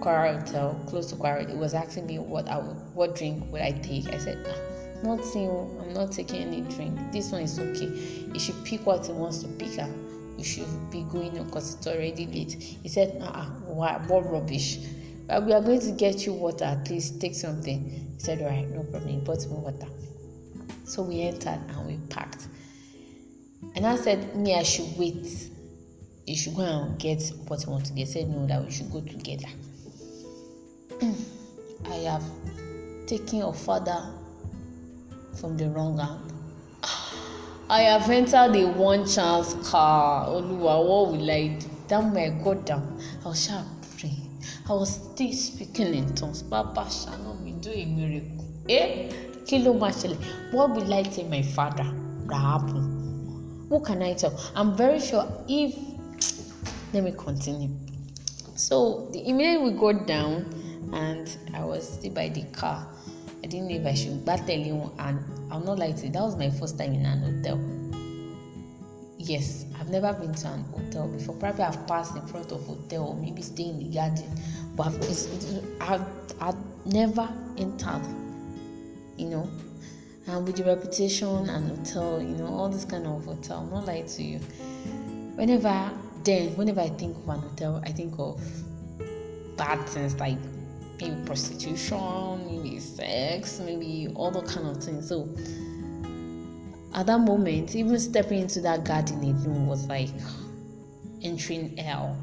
Kwara 0.00 0.38
Hotel, 0.40 0.80
close 0.86 1.10
to 1.10 1.16
Kwara, 1.16 1.48
it 1.48 1.56
was 1.56 1.74
asking 1.74 2.06
me 2.06 2.18
what 2.18 2.48
I 2.48 2.58
would, 2.58 2.76
what 2.94 3.16
drink 3.16 3.50
would 3.52 3.62
I 3.62 3.72
take. 3.72 4.08
I 4.08 4.18
said, 4.18 4.44
ah, 4.48 5.06
nothing, 5.06 5.50
I'm 5.80 5.92
not 5.94 6.12
taking 6.12 6.42
any 6.42 6.60
drink. 6.62 6.98
This 7.12 7.32
one 7.32 7.42
is 7.42 7.58
okay. 7.58 7.86
He 8.32 8.38
should 8.38 8.64
pick 8.64 8.86
what 8.86 9.06
he 9.06 9.12
wants 9.12 9.38
to 9.42 9.48
pick. 9.48 9.78
Ah. 9.78 9.82
And 9.82 10.36
we 10.36 10.44
should 10.44 10.90
be 10.90 11.02
going 11.02 11.42
because 11.44 11.74
it's 11.74 11.86
already 11.86 12.26
late. 12.26 12.52
He 12.54 12.88
said, 12.88 13.18
ah, 13.22 13.30
ah, 13.34 13.40
uh-uh, 13.40 13.74
what, 13.74 14.08
what 14.08 14.30
rubbish. 14.30 14.78
But 15.26 15.44
we 15.44 15.52
are 15.52 15.60
going 15.60 15.80
to 15.80 15.92
get 15.92 16.24
you 16.24 16.32
water. 16.32 16.64
At 16.64 16.88
least 16.88 17.20
take 17.20 17.34
something. 17.34 18.14
He 18.14 18.18
said, 18.18 18.40
all 18.40 18.48
right, 18.48 18.68
no 18.70 18.82
problem. 18.84 19.08
He 19.08 19.18
bought 19.18 19.46
me 19.46 19.56
water. 19.56 19.88
So 20.84 21.02
we 21.02 21.22
entered 21.22 21.60
and 21.68 21.86
we 21.86 21.98
packed. 22.08 22.48
And 23.74 23.86
I 23.86 23.96
said, 23.96 24.34
me, 24.36 24.54
I 24.54 24.62
should 24.62 24.96
wait. 24.96 25.50
You 26.26 26.36
should 26.36 26.54
go 26.54 26.62
and 26.62 26.98
get 26.98 27.22
what 27.46 27.64
you 27.64 27.72
want 27.72 27.86
to 27.86 27.92
get. 27.92 28.06
He 28.06 28.12
said, 28.12 28.28
no, 28.28 28.46
that 28.46 28.64
we 28.64 28.70
should 28.70 28.90
go 28.90 29.00
together. 29.00 29.48
I 31.86 31.94
have 32.10 32.24
taken 33.06 33.38
your 33.38 33.54
father 33.54 34.12
from 35.40 35.56
the 35.56 35.68
wrong 35.70 35.98
hand. 35.98 36.32
I 37.70 37.82
have 37.82 38.10
entered 38.10 38.56
a 38.56 38.66
one 38.72 39.06
chance 39.06 39.54
car. 39.68 40.26
Oluwa, 40.26 40.84
what 40.88 41.12
will 41.12 41.30
I 41.30 41.48
do? 41.58 41.66
That 41.88 42.16
I 42.16 42.30
got 42.42 42.66
down. 42.66 43.00
I 43.24 43.28
was 43.28 43.44
sharp 43.46 43.66
praying. 43.98 44.42
I 44.68 44.72
was 44.72 44.94
still 44.94 45.32
speaking 45.32 45.94
in 45.94 46.14
tongues. 46.14 46.42
Baba 46.42 46.90
shall 46.90 47.18
not 47.18 47.44
be 47.44 47.52
doing 47.52 47.96
miracle. 47.96 48.44
Eh? 48.68 49.10
Kilo 49.46 49.72
ló 49.74 50.52
What 50.52 50.74
will 50.74 50.92
I 50.92 51.04
tell 51.04 51.24
my 51.26 51.42
father 51.42 51.86
that 52.26 52.34
happened? 52.36 53.68
Who 53.68 53.80
can 53.80 54.02
I 54.02 54.14
tell? 54.14 54.38
I'm 54.56 54.76
very 54.76 54.98
sure 54.98 55.26
if 55.48 55.74
let 56.92 57.04
me 57.04 57.12
continue. 57.16 57.70
So 58.56 59.08
the 59.12 59.28
immediately 59.28 59.70
we 59.70 59.78
got 59.78 60.06
down 60.06 60.67
and 60.92 61.36
I 61.54 61.64
was 61.64 61.88
still 61.88 62.12
by 62.12 62.28
the 62.28 62.42
car. 62.52 62.86
I 63.42 63.46
didn't 63.46 63.68
know 63.68 63.76
if 63.76 63.86
I 63.86 63.94
should 63.94 64.24
battle 64.24 64.46
him, 64.46 64.90
and 64.98 65.18
I'm 65.50 65.64
not 65.64 65.78
like 65.78 65.96
that 65.96 66.12
was 66.12 66.36
my 66.36 66.50
first 66.50 66.78
time 66.78 66.94
in 66.94 67.06
an 67.06 67.20
hotel. 67.20 67.60
Yes, 69.18 69.66
I've 69.78 69.90
never 69.90 70.12
been 70.12 70.34
to 70.34 70.48
an 70.48 70.64
hotel 70.64 71.08
before. 71.08 71.34
Probably 71.36 71.64
I've 71.64 71.86
passed 71.86 72.16
in 72.16 72.26
front 72.26 72.52
of 72.52 72.64
hotel 72.66 73.08
or 73.08 73.14
maybe 73.14 73.42
stay 73.42 73.64
in 73.64 73.78
the 73.78 73.94
garden, 73.94 74.30
but 74.76 74.86
I've, 74.86 75.80
I've, 75.80 76.06
I've 76.40 76.86
never 76.86 77.28
entered. 77.56 78.02
You 79.16 79.28
know, 79.28 79.50
and 80.28 80.46
with 80.46 80.56
the 80.56 80.64
reputation 80.64 81.48
and 81.48 81.78
hotel, 81.78 82.22
you 82.22 82.36
know, 82.36 82.46
all 82.46 82.68
this 82.68 82.84
kind 82.84 83.06
of 83.06 83.24
hotel. 83.24 83.60
I'm 83.60 83.70
not 83.70 83.86
lying 83.86 84.06
to 84.06 84.22
you. 84.22 84.38
Whenever 85.34 85.90
then, 86.24 86.56
whenever 86.56 86.80
I 86.80 86.88
think 86.88 87.16
of 87.16 87.28
an 87.28 87.40
hotel, 87.40 87.82
I 87.84 87.92
think 87.92 88.14
of 88.18 88.40
bad 89.56 89.88
things 89.88 90.18
like 90.20 90.38
maybe 91.00 91.24
prostitution, 91.24 92.46
maybe 92.46 92.78
sex, 92.78 93.60
maybe 93.60 94.08
all 94.14 94.28
other 94.36 94.46
kind 94.46 94.66
of 94.66 94.82
things. 94.82 95.08
So 95.08 95.28
at 96.94 97.06
that 97.06 97.20
moment, 97.20 97.74
even 97.74 97.98
stepping 97.98 98.40
into 98.40 98.60
that 98.62 98.84
garden 98.84 99.22
alone 99.22 99.66
was 99.66 99.86
like 99.86 100.10
entering 101.22 101.76
hell. 101.76 102.16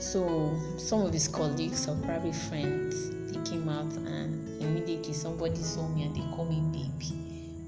So 0.00 0.56
some 0.78 1.02
of 1.02 1.12
his 1.12 1.28
colleagues 1.28 1.88
or 1.88 1.96
probably 2.04 2.32
friends, 2.32 3.10
they 3.32 3.42
came 3.50 3.68
out 3.68 3.92
and 3.92 4.62
immediately 4.62 5.12
somebody 5.12 5.56
saw 5.56 5.88
me 5.88 6.04
and 6.04 6.14
they 6.14 6.20
called 6.34 6.50
me 6.50 6.60
baby. 6.72 7.14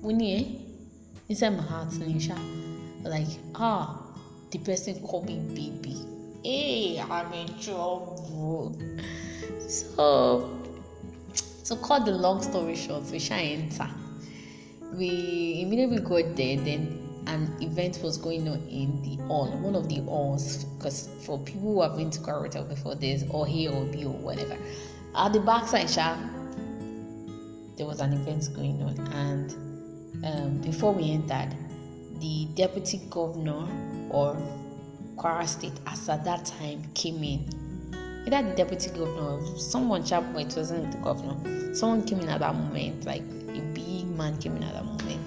When 0.00 0.20
inside 1.28 1.50
my 1.50 1.62
heart, 1.62 1.88
Nisha, 1.90 2.38
like 3.04 3.26
ah, 3.54 4.00
the 4.50 4.58
person 4.58 5.00
called 5.00 5.26
me 5.26 5.40
baby. 5.54 5.96
Hey, 6.44 7.00
I'm 7.00 7.32
in 7.32 7.58
trouble. 7.58 8.78
So, 9.68 10.61
to 11.64 11.76
cut 11.76 12.04
the 12.04 12.12
long 12.12 12.40
story 12.42 12.76
short, 12.76 13.04
we 13.11 13.18
shall 13.18 13.38
enter. 13.38 13.88
We 14.94 15.62
immediately 15.62 15.99
got 15.99 16.37
there, 16.37 16.56
then 16.56 17.02
an 17.26 17.56
event 17.61 17.99
was 18.02 18.16
going 18.16 18.49
on 18.49 18.61
in 18.68 19.02
the 19.02 19.23
hall, 19.25 19.50
one 19.58 19.75
of 19.75 19.88
the 19.88 20.00
halls, 20.02 20.64
because 20.64 21.08
for 21.23 21.38
people 21.40 21.75
who 21.75 21.82
have 21.82 21.96
been 21.96 22.11
to 22.11 22.20
Hotel 22.20 22.64
before, 22.64 22.94
there's 22.94 23.25
or 23.28 23.49
A 23.49 23.66
or 23.68 23.85
B 23.87 24.04
or 24.04 24.12
whatever. 24.12 24.56
At 25.16 25.32
the 25.32 25.40
backside, 25.40 25.90
Sha, 25.90 26.16
there 27.76 27.87
was 27.87 28.00
an 28.00 28.12
event 28.12 28.49
going 28.54 28.80
on, 28.82 28.99
and 29.12 30.25
um, 30.25 30.61
before 30.61 30.92
we 30.92 31.11
entered, 31.11 31.56
the 32.20 32.46
deputy 32.54 33.00
governor 33.11 33.66
or 34.11 34.40
Kwara 35.16 35.49
State, 35.49 35.73
as 35.87 36.08
at 36.08 36.25
that 36.25 36.44
time, 36.46 36.85
came 36.94 37.25
in 37.25 37.65
either 38.26 38.49
the 38.49 38.54
deputy 38.56 38.90
governor 38.90 39.38
or 39.38 39.59
someone 39.59 40.04
sharp, 40.04 40.25
it 40.37 40.54
wasn't 40.56 40.92
the 40.92 40.99
governor. 40.99 41.75
Someone 41.75 42.04
came 42.04 42.21
in 42.21 42.28
at 42.28 42.40
that 42.40 42.54
moment, 42.54 43.04
like 43.04 43.23
a 43.23 43.61
big 43.73 44.06
man 44.16 44.37
came 44.38 44.56
in 44.56 44.62
at 44.62 44.75
that 44.75 44.85
moment, 44.85 45.21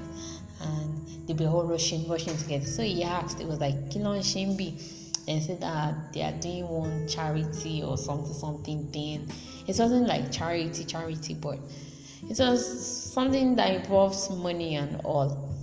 and 0.61 1.27
they 1.27 1.33
were 1.33 1.49
all 1.49 1.65
rushing, 1.65 2.07
rushing 2.07 2.35
together. 2.37 2.65
So 2.65 2.83
he 2.83 3.03
asked, 3.03 3.39
it 3.39 3.47
was 3.47 3.59
like 3.59 3.75
Kilon 3.89 4.19
Shimbi. 4.19 4.95
And 5.27 5.43
said 5.43 5.61
that 5.61 6.11
they 6.11 6.23
are 6.23 6.31
doing 6.31 6.67
one 6.67 7.07
charity 7.07 7.83
or 7.83 7.99
something, 7.99 8.33
something 8.33 8.87
thing. 8.87 9.31
It 9.67 9.77
wasn't 9.77 10.07
like 10.07 10.31
charity, 10.31 10.83
charity, 10.83 11.35
but 11.35 11.59
it 12.27 12.39
was 12.39 13.13
something 13.13 13.55
that 13.57 13.75
involves 13.75 14.31
money 14.31 14.77
and 14.77 14.99
all. 15.01 15.53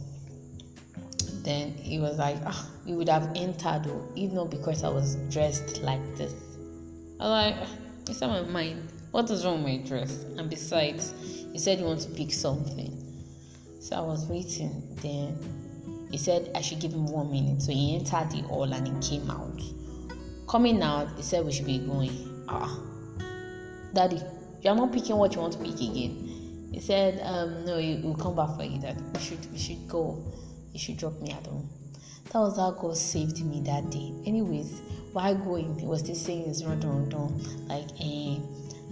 Then 1.43 1.73
he 1.73 1.99
was 1.99 2.17
like, 2.17 2.37
ah, 2.47 2.71
we 2.87 2.95
would 2.95 3.09
have 3.09 3.33
entered, 3.35 3.91
if 4.15 4.31
not 4.31 4.51
because 4.51 4.85
I 4.85 4.89
was 4.89 5.17
dressed 5.31 5.83
like 5.83 6.17
this. 6.17 6.33
I 7.19 7.29
like, 7.29 7.69
it's 8.09 8.21
on 8.23 8.31
my 8.31 8.43
mind. 8.51 8.93
What 9.11 9.31
is 9.31 9.45
wrong 9.45 9.65
with 9.65 9.81
my 9.81 9.89
dress? 9.89 10.25
And 10.37 10.51
besides, 10.51 11.15
he 11.53 11.59
said 11.59 11.79
you 11.79 11.87
want 11.87 12.01
to 12.03 12.11
pick 12.11 12.33
something. 12.33 12.93
So 13.81 13.97
I 13.97 14.01
was 14.01 14.27
waiting. 14.27 14.83
Then 14.97 15.39
he 16.11 16.19
said 16.19 16.51
I 16.55 16.61
should 16.61 16.81
give 16.81 16.93
him 16.93 17.07
one 17.07 17.31
minute. 17.31 17.63
So 17.63 17.73
he 17.73 17.97
entered 17.97 18.31
the 18.31 18.43
hall 18.43 18.71
and 18.73 18.87
he 18.87 19.09
came 19.19 19.31
out. 19.31 19.61
Coming 20.49 20.83
out, 20.83 21.09
he 21.17 21.23
said 21.23 21.45
we 21.45 21.53
should 21.53 21.67
be 21.67 21.79
going. 21.79 22.45
Ah, 22.49 22.79
Daddy, 23.95 24.21
you 24.63 24.71
are 24.71 24.77
not 24.77 24.93
picking 24.93 25.17
what 25.17 25.35
you 25.35 25.41
want 25.41 25.55
to 25.55 25.59
pick 25.61 25.75
again. 25.75 26.69
He 26.73 26.81
said, 26.81 27.21
um, 27.23 27.65
no, 27.65 27.79
you 27.79 28.03
will 28.03 28.15
come 28.15 28.37
back 28.37 28.57
for 28.57 28.65
you. 28.65 28.79
That 28.81 28.97
we 29.15 29.21
should 29.21 29.51
we 29.51 29.59
should 29.59 29.89
go. 29.89 30.23
You 30.73 30.79
should 30.79 30.99
drop 30.99 31.19
me 31.23 31.31
at 31.31 31.47
home. 31.47 31.69
That 32.33 32.41
was 32.41 32.59
how 32.59 32.73
God 32.73 32.97
saved 32.97 33.43
me 33.45 33.63
that 33.63 33.89
day. 33.91 34.13
Anyways, 34.27 34.83
while 35.17 35.35
going, 35.35 35.79
he 35.79 35.87
was 35.87 36.01
still 36.01 36.15
saying 36.15 36.45
his 36.45 36.63
run, 36.63 36.79
run, 36.83 37.09
run, 37.09 37.69
like, 37.69 37.89
eh, 37.99 38.37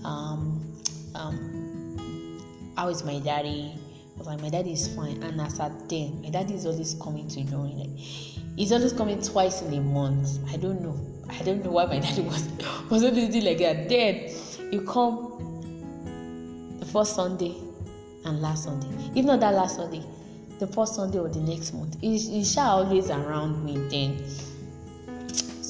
um, 0.06 0.74
um, 1.14 2.72
how 2.78 2.88
is 2.88 3.04
my 3.04 3.18
daddy? 3.18 3.74
I 4.14 4.18
was 4.18 4.26
like, 4.26 4.40
my 4.40 4.48
daddy 4.48 4.72
is 4.72 4.88
fine. 4.88 5.22
And 5.22 5.38
as 5.38 5.60
at 5.60 5.86
then, 5.90 6.22
my 6.22 6.30
daddy 6.30 6.54
is 6.54 6.64
always 6.64 6.94
coming 6.94 7.28
to 7.28 7.44
join. 7.44 7.78
Like, 7.78 7.98
he's 7.98 8.72
always 8.72 8.94
coming 8.94 9.20
twice 9.20 9.60
in 9.60 9.74
a 9.74 9.82
month. 9.82 10.38
I 10.50 10.56
don't 10.56 10.80
know. 10.80 10.98
I 11.28 11.42
don't 11.42 11.62
know 11.62 11.72
why 11.72 11.84
my 11.84 11.98
daddy 11.98 12.22
was 12.30 12.48
was 12.88 13.04
always 13.04 13.44
like 13.44 13.58
that. 13.58 13.90
Then 13.90 14.30
you 14.72 14.80
come 14.80 16.78
the 16.80 16.86
first 16.86 17.16
Sunday 17.16 17.54
and 18.24 18.40
last 18.40 18.64
Sunday. 18.64 18.88
If 19.14 19.26
not 19.26 19.40
that 19.40 19.52
last 19.52 19.76
Sunday, 19.76 20.02
the 20.58 20.68
first 20.68 20.94
Sunday 20.94 21.18
or 21.18 21.28
the 21.28 21.40
next 21.40 21.74
month. 21.74 21.98
He's, 22.00 22.28
he's 22.28 22.56
always 22.56 23.10
around 23.10 23.62
me 23.62 23.76
then. 23.90 24.24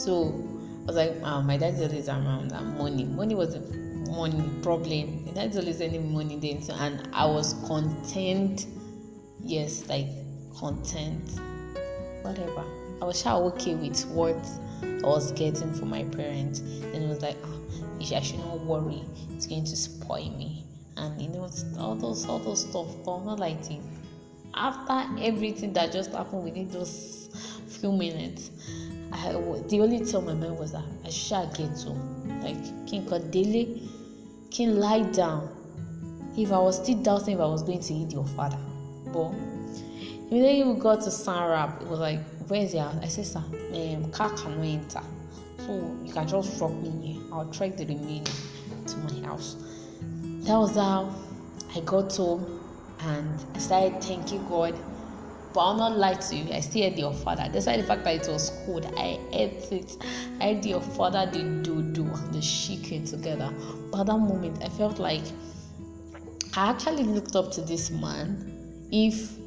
So 0.04 0.34
I 0.82 0.87
was 0.87 0.96
like, 0.96 1.23
wow, 1.23 1.40
my 1.40 1.56
dad's 1.56 1.80
always 1.80 2.11
around 2.11 2.52
and 2.52 2.76
money. 2.76 3.04
Money 3.04 3.34
was 3.34 3.54
a 3.54 3.61
money 4.11 4.50
problem. 4.62 5.25
My 5.25 5.32
dad's 5.32 5.56
always 5.56 5.78
sending 5.78 6.12
money 6.12 6.37
then. 6.37 6.61
So, 6.61 6.75
and 6.75 7.08
I 7.14 7.25
was 7.25 7.54
content. 7.66 8.66
Yes, 9.42 9.88
like 9.88 10.08
content. 10.58 11.40
Whatever. 12.20 12.64
I 13.00 13.06
was 13.06 13.23
sure 13.23 13.32
okay 13.52 13.76
with 13.76 14.06
what 14.08 14.37
I 14.82 15.06
was 15.06 15.32
getting 15.32 15.73
from 15.73 15.88
my 15.88 16.04
parents. 16.04 16.61
Then 16.61 17.02
it 17.02 17.08
was 17.08 17.23
like, 17.23 17.38
oh, 17.42 17.61
I 18.00 18.20
should 18.20 18.40
not 18.40 18.61
worry. 18.61 19.02
It's 19.30 19.46
going 19.46 19.64
to 19.64 19.75
spoil 19.75 20.30
me. 20.37 20.66
And 20.99 21.18
you 21.18 21.28
know, 21.30 21.49
all 21.78 21.94
those 21.94 22.28
all 22.28 22.40
those 22.40 22.68
stuff. 22.68 22.88
But 23.06 23.25
not 23.25 23.38
like. 23.38 23.56
After 24.52 25.23
everything 25.23 25.73
that 25.73 25.92
just 25.92 26.12
happened 26.12 26.44
within 26.44 26.68
those 26.68 27.30
few 27.66 27.90
minutes, 27.90 28.50
I, 29.14 29.33
the 29.68 29.80
only 29.80 29.99
thing 30.00 30.16
on 30.16 30.26
my 30.26 30.35
mind 30.35 30.59
was 30.59 30.73
that 30.73 30.83
I 31.04 31.09
should 31.09 31.54
get 31.54 31.71
home. 31.83 32.40
like 32.42 32.56
King 32.87 33.06
Kodele, 33.06 33.88
King 34.50 34.76
lie 34.76 35.02
down. 35.02 35.49
If 36.37 36.50
I 36.50 36.59
was 36.59 36.76
still 36.83 37.00
doubting 37.00 37.35
if 37.35 37.40
I 37.40 37.47
was 37.47 37.62
going 37.62 37.80
to 37.80 37.94
eat 37.94 38.11
your 38.11 38.26
father, 38.26 38.59
but 39.12 39.30
immediately 40.30 40.64
we 40.64 40.80
got 40.80 41.00
to 41.02 41.11
Sanrab, 41.11 41.80
it 41.80 41.87
was 41.87 42.00
like, 42.00 42.21
where's 42.49 42.75
your? 42.75 42.92
I 43.00 43.06
said, 43.06 43.26
sir, 43.26 43.38
um, 43.73 44.11
car 44.11 44.30
cannot 44.30 44.64
enter. 44.64 45.02
So 45.59 45.97
you 46.04 46.12
can 46.12 46.26
just 46.26 46.59
drop 46.59 46.73
me 46.73 46.90
here. 47.06 47.23
I'll 47.33 47.47
track 47.47 47.76
the 47.76 47.87
remaining 47.87 48.26
to 48.87 48.97
my 48.99 49.26
house. 49.26 49.56
That 50.42 50.56
was 50.56 50.75
how 50.75 51.14
I 51.75 51.80
got 51.80 52.14
home 52.16 52.61
and 53.00 53.44
I 53.54 53.59
started 53.59 54.02
thanking 54.02 54.44
God. 54.49 54.75
But 55.54 55.61
I'll 55.61 55.76
not 55.76 55.96
lie 55.96 56.14
to 56.14 56.34
you, 56.37 56.52
I 56.52 56.58
still 56.58 56.82
had 56.82 56.99
your 56.99 57.12
father. 57.12 57.49
Despite 57.52 57.80
the 57.80 57.87
fact 57.87 58.02
that 58.02 58.16
it 58.16 58.28
was 58.28 58.50
cold, 58.66 58.92
I 58.96 59.20
ate 59.32 59.70
it. 59.70 59.96
I 60.40 60.46
had 60.46 60.66
your 60.66 60.80
father, 60.80 61.30
the 61.30 61.44
dodo, 61.62 62.02
the 62.32 62.40
chicken 62.40 63.04
together. 63.04 63.54
But 63.92 64.00
at 64.00 64.06
that 64.06 64.18
moment, 64.18 64.64
I 64.64 64.68
felt 64.68 64.99
like 64.99 65.23
I 66.56 66.70
actually 66.70 67.04
looked 67.04 67.37
up 67.37 67.52
to 67.52 67.61
this 67.61 67.90
man. 67.90 68.88
If 68.90 69.38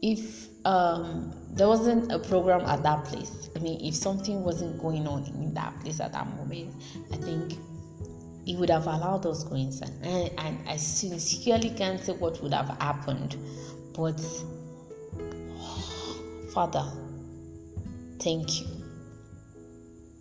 if 0.00 0.48
um 0.64 1.32
there 1.52 1.68
wasn't 1.68 2.10
a 2.10 2.18
program 2.18 2.62
at 2.62 2.82
that 2.82 3.04
place, 3.04 3.50
I 3.54 3.58
mean, 3.58 3.84
if 3.84 3.94
something 3.94 4.42
wasn't 4.42 4.80
going 4.80 5.06
on 5.06 5.26
in 5.26 5.52
that 5.52 5.78
place 5.80 6.00
at 6.00 6.12
that 6.12 6.26
moment, 6.38 6.74
I 7.12 7.16
think 7.16 7.58
he 8.46 8.56
would 8.56 8.70
have 8.70 8.86
allowed 8.86 9.26
us 9.26 9.44
go 9.44 9.56
inside. 9.56 9.92
And, 10.02 10.30
and 10.38 10.68
I 10.68 10.76
sincerely 10.76 11.70
can't 11.70 12.00
say 12.00 12.12
what 12.14 12.42
would 12.42 12.54
have 12.54 12.68
happened, 12.80 13.36
but 13.94 14.18
Father, 16.52 16.84
thank 18.20 18.60
you. 18.60 18.66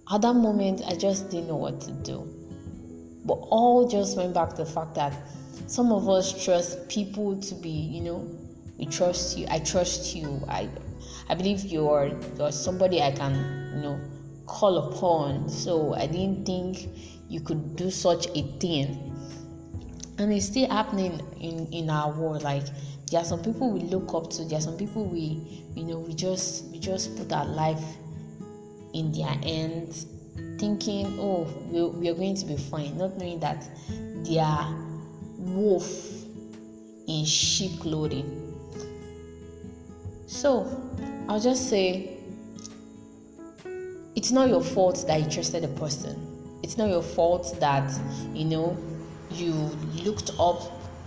At 0.09 0.21
that 0.21 0.33
moment, 0.33 0.81
I 0.87 0.95
just 0.95 1.29
didn't 1.29 1.47
know 1.47 1.57
what 1.57 1.81
to 1.81 1.91
do. 1.91 2.27
But 3.25 3.33
all 3.33 3.87
just 3.87 4.15
went 4.15 4.33
back 4.33 4.51
to 4.51 4.63
the 4.63 4.65
fact 4.65 4.95
that 4.95 5.13
some 5.67 5.91
of 5.91 6.07
us 6.09 6.43
trust 6.43 6.87
people 6.87 7.39
to 7.39 7.55
be, 7.55 7.69
you 7.69 8.01
know, 8.01 8.27
we 8.77 8.85
trust 8.85 9.37
you. 9.37 9.45
I 9.49 9.59
trust 9.59 10.15
you. 10.15 10.41
I, 10.47 10.69
I 11.29 11.35
believe 11.35 11.65
you're 11.65 12.17
you're 12.37 12.51
somebody 12.51 13.01
I 13.01 13.11
can, 13.11 13.73
you 13.75 13.81
know, 13.81 13.99
call 14.47 14.77
upon. 14.77 15.49
So 15.49 15.93
I 15.93 16.07
didn't 16.07 16.45
think 16.45 16.89
you 17.29 17.41
could 17.41 17.75
do 17.75 17.91
such 17.91 18.27
a 18.35 18.41
thing. 18.59 19.10
And 20.21 20.31
it's 20.31 20.45
still 20.45 20.69
happening 20.69 21.19
in 21.39 21.67
in 21.71 21.89
our 21.89 22.11
world. 22.11 22.43
Like 22.43 22.65
there 23.09 23.21
are 23.21 23.25
some 23.25 23.41
people 23.41 23.71
we 23.71 23.79
look 23.79 24.13
up 24.13 24.29
to. 24.31 24.45
There 24.45 24.59
are 24.59 24.61
some 24.61 24.77
people 24.77 25.03
we, 25.03 25.65
you 25.73 25.83
know, 25.83 25.97
we 25.97 26.13
just 26.13 26.65
we 26.65 26.77
just 26.77 27.17
put 27.17 27.33
our 27.33 27.47
life 27.47 27.83
in 28.93 29.11
their 29.11 29.25
hands, 29.25 30.05
thinking, 30.59 31.17
oh, 31.19 31.47
we, 31.71 31.83
we 31.87 32.09
are 32.09 32.13
going 32.13 32.35
to 32.35 32.45
be 32.45 32.55
fine, 32.55 32.95
not 32.99 33.17
knowing 33.17 33.39
that 33.39 33.67
they 34.23 34.37
are 34.37 34.71
wolf 35.39 36.13
in 37.07 37.25
sheep 37.25 37.79
clothing. 37.79 38.29
So 40.27 40.69
I'll 41.27 41.39
just 41.39 41.67
say 41.67 42.15
it's 44.15 44.31
not 44.31 44.49
your 44.49 44.61
fault 44.61 45.03
that 45.07 45.19
you 45.19 45.27
trusted 45.31 45.63
a 45.63 45.69
person. 45.69 46.59
It's 46.61 46.77
not 46.77 46.89
your 46.89 47.01
fault 47.01 47.59
that 47.59 47.91
you 48.35 48.45
know 48.45 48.77
you 49.33 49.53
looked 50.03 50.31
up 50.39 50.61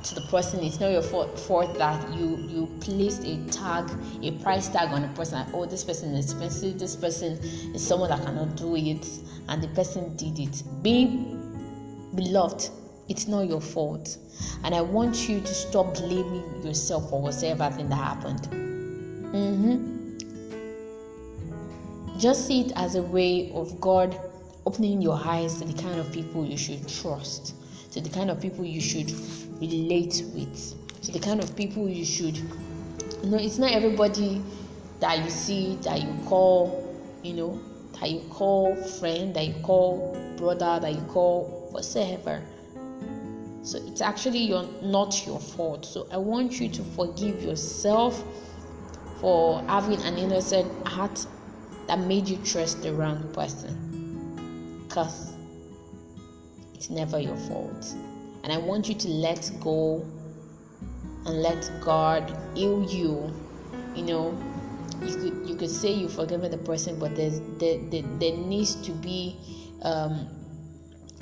to 0.04 0.14
the 0.14 0.20
person. 0.22 0.62
It's 0.62 0.80
not 0.80 0.90
your 0.92 1.02
fault, 1.02 1.38
fault 1.38 1.78
that 1.78 2.12
you 2.14 2.36
you 2.36 2.66
placed 2.80 3.24
a 3.24 3.36
tag, 3.46 3.90
a 4.22 4.32
price 4.42 4.68
tag 4.68 4.90
on 4.90 5.04
a 5.04 5.08
person. 5.14 5.38
Like, 5.38 5.54
oh, 5.54 5.66
this 5.66 5.84
person 5.84 6.14
is 6.14 6.32
expensive. 6.32 6.78
This 6.78 6.96
person 6.96 7.38
is 7.74 7.86
someone 7.86 8.10
that 8.10 8.22
cannot 8.24 8.56
do 8.56 8.76
it, 8.76 9.06
and 9.48 9.62
the 9.62 9.68
person 9.68 10.14
did 10.16 10.38
it. 10.38 10.62
Be 10.82 11.36
beloved. 12.14 12.70
It's 13.08 13.28
not 13.28 13.48
your 13.48 13.60
fault, 13.60 14.16
and 14.64 14.74
I 14.74 14.80
want 14.80 15.28
you 15.28 15.40
to 15.40 15.54
stop 15.54 15.94
blaming 15.94 16.62
yourself 16.64 17.10
for 17.10 17.20
whatever 17.20 17.68
thing 17.70 17.88
that 17.90 17.96
happened. 17.96 18.48
Mm-hmm. 19.34 19.94
Just 22.18 22.46
see 22.46 22.62
it 22.62 22.72
as 22.76 22.94
a 22.94 23.02
way 23.02 23.50
of 23.52 23.78
God 23.80 24.18
opening 24.64 25.02
your 25.02 25.20
eyes 25.22 25.58
to 25.60 25.66
the 25.66 25.82
kind 25.82 25.98
of 26.00 26.10
people 26.12 26.44
you 26.46 26.56
should 26.56 26.88
trust, 26.88 27.54
to 27.94 28.00
the 28.00 28.10
kind 28.10 28.28
of 28.28 28.40
people 28.40 28.64
you 28.64 28.80
should 28.80 29.08
relate 29.60 30.24
with, 30.34 30.74
to 31.00 31.12
the 31.12 31.20
kind 31.20 31.40
of 31.40 31.54
people 31.54 31.88
you 31.88 32.04
should. 32.04 32.37
You 32.37 33.30
know, 33.30 33.37
it's 33.37 33.57
not 33.57 33.70
everybody 33.70 34.42
that 34.98 35.22
you 35.22 35.30
see 35.30 35.76
that 35.83 36.02
you 36.02 36.12
call, 36.26 36.92
you 37.22 37.35
know, 37.35 37.61
that 38.00 38.11
you 38.11 38.18
call 38.30 38.74
friend, 38.74 39.33
that 39.37 39.46
you 39.46 39.54
call 39.62 40.18
brother, 40.37 40.80
that 40.80 40.92
you 40.92 41.02
call 41.02 41.68
whatever. 41.70 42.42
So 43.62 43.78
it's 43.87 44.00
actually 44.00 44.40
your 44.40 44.68
not 44.83 45.24
your 45.24 45.38
fault. 45.38 45.87
So 45.87 46.09
I 46.11 46.16
want 46.16 46.61
you 46.61 46.68
to 46.70 46.83
forgive 46.83 47.44
yourself 47.44 48.24
for 49.20 49.62
having 49.68 50.02
an 50.02 50.18
innocent 50.18 50.88
heart 50.88 51.24
that 51.87 52.00
made 52.00 52.28
you 52.28 52.38
trust 52.38 52.83
the 52.83 52.92
wrong 52.92 53.22
person. 53.33 54.83
Because 54.88 55.34
it's 56.74 56.90
never 56.90 57.18
your 57.18 57.37
fault. 57.37 57.94
And 58.42 58.52
I 58.52 58.58
want 58.58 58.88
you 58.88 58.94
to 58.94 59.08
let 59.08 59.50
go 59.60 60.04
and 61.26 61.42
let 61.42 61.70
God 61.80 62.37
heal 62.54 62.82
you. 62.84 63.32
You 63.94 64.02
know, 64.02 64.38
you 65.02 65.16
could 65.16 65.48
you 65.48 65.56
could 65.56 65.70
say 65.70 65.92
you've 65.92 66.12
forgiven 66.12 66.50
the 66.50 66.58
person, 66.58 66.98
but 66.98 67.16
there's 67.16 67.40
there, 67.58 67.78
there, 67.90 68.02
there 68.18 68.37
needs 68.37 68.74
to 68.87 68.92
be 68.92 69.37
um, 69.82 70.28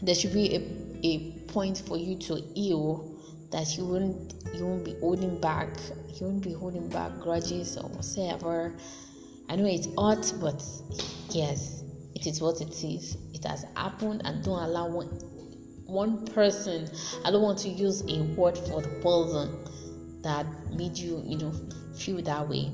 there 0.03 0.15
should 0.15 0.33
be 0.33 0.57
a, 0.57 1.07
a 1.07 1.19
point 1.53 1.83
for 1.87 1.97
you 1.97 2.17
to 2.17 2.37
heal 2.55 3.13
that 3.51 3.77
you 3.77 3.85
won't 3.85 4.35
you 4.55 4.67
won't 4.67 4.85
be 4.85 4.95
holding 5.01 5.41
back 5.41 5.69
you 6.15 6.27
won't 6.27 6.43
be 6.43 6.53
holding 6.53 6.89
back 6.89 7.13
grudges 7.21 7.77
or 7.77 7.89
whatever 7.91 8.75
i 9.49 9.57
know 9.57 9.67
it's 9.67 9.89
hot 9.97 10.33
but 10.41 10.65
yes 11.31 11.85
it 12.15 12.27
is 12.27 12.41
what 12.41 12.61
it 12.61 12.83
is 12.83 13.17
it 13.35 13.45
has 13.45 13.65
happened 13.77 14.23
and 14.25 14.43
don't 14.43 14.63
allow 14.63 14.89
one 14.89 15.09
one 15.93 16.25
person. 16.27 16.89
I 17.25 17.31
don't 17.31 17.43
want 17.43 17.59
to 17.59 17.69
use 17.69 18.03
a 18.09 18.23
word 18.35 18.57
for 18.57 18.81
the 18.81 18.89
person 19.03 19.59
that 20.23 20.47
made 20.73 20.97
you 20.97 21.23
you 21.25 21.37
know 21.37 21.53
feel 21.95 22.23
that 22.23 22.49
way. 22.49 22.73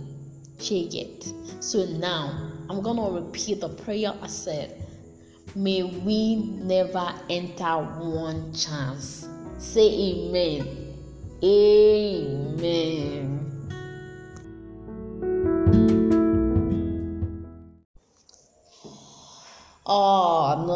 Check 0.59 0.94
it. 0.94 1.33
So 1.61 1.85
now 1.85 2.52
i'm 2.70 2.83
gonna 2.83 3.11
repeat 3.11 3.61
the 3.61 3.68
prayer 3.68 4.14
i 4.22 4.26
said. 4.26 4.85
May 5.57 5.83
we 5.83 6.37
never 6.37 7.12
enter 7.28 7.78
one 7.78 8.52
chance. 8.52 9.26
Say 9.59 9.88
amen. 9.88 10.68
Amen 11.42 13.27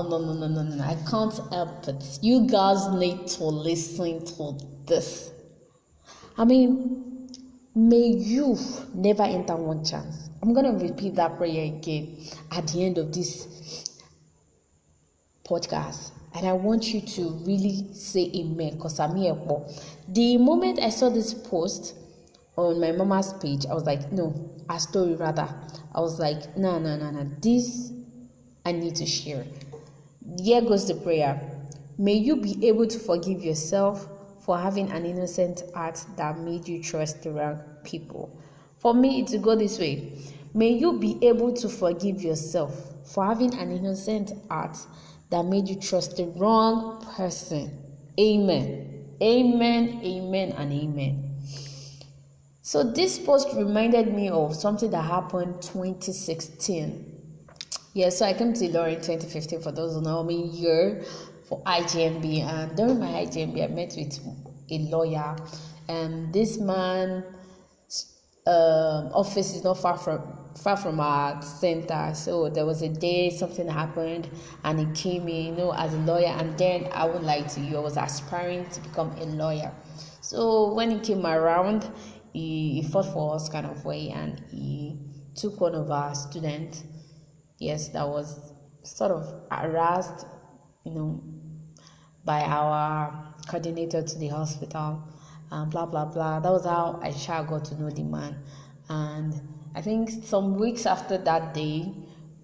no 0.02 0.18
no 0.18 0.34
no 0.34 0.48
no 0.48 0.62
no! 0.62 0.84
I 0.84 0.96
can't 1.08 1.36
help 1.52 1.88
it. 1.88 2.18
You 2.22 2.46
guys 2.46 2.88
need 2.88 3.26
to 3.28 3.44
listen 3.44 4.24
to 4.36 4.58
this. 4.86 5.32
I 6.36 6.44
mean, 6.44 7.30
may 7.74 8.06
you 8.06 8.56
never 8.94 9.22
enter 9.22 9.56
one 9.56 9.84
chance. 9.84 10.30
I'm 10.42 10.52
gonna 10.54 10.72
repeat 10.72 11.14
that 11.16 11.36
prayer 11.36 11.66
again 11.66 12.18
at 12.50 12.66
the 12.68 12.84
end 12.84 12.98
of 12.98 13.12
this 13.12 14.00
podcast, 15.48 16.12
and 16.34 16.46
I 16.46 16.52
want 16.52 16.94
you 16.94 17.00
to 17.00 17.30
really 17.46 17.92
say 17.92 18.30
amen 18.34 18.76
because 18.76 18.98
I'm 19.00 19.16
here. 19.16 19.36
The 20.08 20.36
moment 20.38 20.80
I 20.80 20.90
saw 20.90 21.08
this 21.08 21.34
post 21.34 21.94
on 22.56 22.80
my 22.80 22.92
mama's 22.92 23.32
page, 23.34 23.66
I 23.66 23.74
was 23.74 23.84
like, 23.84 24.12
no, 24.12 24.50
a 24.68 24.78
story 24.78 25.14
rather. 25.14 25.48
I 25.94 26.00
was 26.00 26.18
like, 26.18 26.56
no, 26.56 26.78
no, 26.78 26.96
no, 26.96 27.10
no, 27.10 27.30
this 27.40 27.92
I 28.64 28.72
need 28.72 28.96
to 28.96 29.06
share. 29.06 29.44
Here 30.40 30.60
goes 30.62 30.86
the 30.86 30.94
prayer. 30.94 31.40
May 31.98 32.14
you 32.14 32.36
be 32.36 32.66
able 32.66 32.86
to 32.86 32.98
forgive 32.98 33.42
yourself 33.42 34.08
for 34.40 34.58
having 34.58 34.90
an 34.90 35.04
innocent 35.04 35.62
heart 35.74 36.04
that 36.16 36.38
made 36.38 36.66
you 36.66 36.82
trust 36.82 37.22
the 37.22 37.30
wrong 37.30 37.60
people. 37.84 38.36
For 38.78 38.94
me, 38.94 39.24
to 39.26 39.38
go 39.38 39.54
this 39.54 39.78
way. 39.78 40.18
May 40.54 40.70
you 40.70 40.98
be 40.98 41.18
able 41.22 41.52
to 41.54 41.68
forgive 41.68 42.22
yourself 42.22 42.74
for 43.04 43.24
having 43.24 43.54
an 43.54 43.70
innocent 43.72 44.32
heart 44.50 44.76
that 45.30 45.44
made 45.44 45.68
you 45.68 45.76
trust 45.76 46.16
the 46.16 46.26
wrong 46.36 47.00
person. 47.16 47.70
Amen. 48.18 49.16
Amen, 49.22 50.00
amen, 50.04 50.52
and 50.52 50.72
amen. 50.72 51.34
So 52.62 52.82
this 52.82 53.18
post 53.18 53.48
reminded 53.54 54.12
me 54.12 54.28
of 54.28 54.54
something 54.54 54.90
that 54.90 55.02
happened 55.02 55.62
2016 55.62 57.11
yeah, 57.94 58.08
so 58.08 58.24
I 58.24 58.32
came 58.32 58.52
to 58.54 58.68
Ilorin 58.68 58.96
2015 58.96 59.60
for 59.60 59.72
those 59.72 59.94
who 59.94 60.00
know 60.00 60.22
me 60.22 60.46
year 60.46 61.02
for 61.48 61.62
IJMB 61.64 62.40
and 62.40 62.76
during 62.76 62.98
my 62.98 63.24
IJMB 63.26 63.62
I 63.62 63.66
met 63.66 63.94
with 63.96 64.18
a 64.70 64.78
lawyer, 64.78 65.36
and 65.88 66.32
this 66.32 66.58
man 66.58 67.24
um, 68.46 69.12
office 69.12 69.54
is 69.54 69.62
not 69.62 69.78
far 69.78 69.98
from 69.98 70.22
far 70.56 70.76
from 70.76 71.00
our 71.00 71.40
center. 71.42 72.12
So 72.14 72.48
there 72.48 72.64
was 72.64 72.82
a 72.82 72.88
day 72.88 73.30
something 73.30 73.68
happened, 73.68 74.30
and 74.64 74.80
he 74.80 74.86
came 74.94 75.28
in, 75.28 75.46
you 75.46 75.52
know, 75.52 75.72
as 75.74 75.92
a 75.94 75.98
lawyer. 75.98 76.26
And 76.26 76.56
then 76.58 76.88
I 76.92 77.04
would 77.04 77.22
like 77.22 77.48
to 77.54 77.60
you, 77.60 77.76
I 77.76 77.80
was 77.80 77.96
aspiring 77.96 78.68
to 78.70 78.80
become 78.80 79.10
a 79.18 79.24
lawyer. 79.26 79.72
So 80.20 80.72
when 80.72 80.90
he 80.90 80.98
came 81.00 81.26
around, 81.26 81.90
he, 82.32 82.80
he 82.80 82.88
fought 82.88 83.12
for 83.12 83.34
us 83.34 83.48
kind 83.48 83.66
of 83.66 83.84
way, 83.84 84.10
and 84.10 84.42
he 84.50 84.96
took 85.34 85.60
one 85.60 85.74
of 85.74 85.90
our 85.90 86.14
students 86.14 86.84
yes 87.62 87.88
that 87.88 88.08
was 88.08 88.52
sort 88.82 89.12
of 89.12 89.32
harassed, 89.50 90.26
you 90.84 90.92
know, 90.92 91.20
by 92.24 92.40
our 92.42 93.34
coordinator 93.46 94.02
to 94.02 94.18
the 94.18 94.28
hospital, 94.28 95.02
and 95.50 95.70
blah 95.70 95.86
blah 95.86 96.04
blah. 96.04 96.40
That 96.40 96.50
was 96.50 96.64
how 96.64 97.00
I 97.02 97.42
got 97.44 97.64
to 97.66 97.74
know 97.80 97.90
the 97.90 98.02
man, 98.02 98.36
and 98.88 99.34
I 99.74 99.80
think 99.80 100.10
some 100.24 100.58
weeks 100.58 100.86
after 100.86 101.18
that 101.18 101.54
day, 101.54 101.94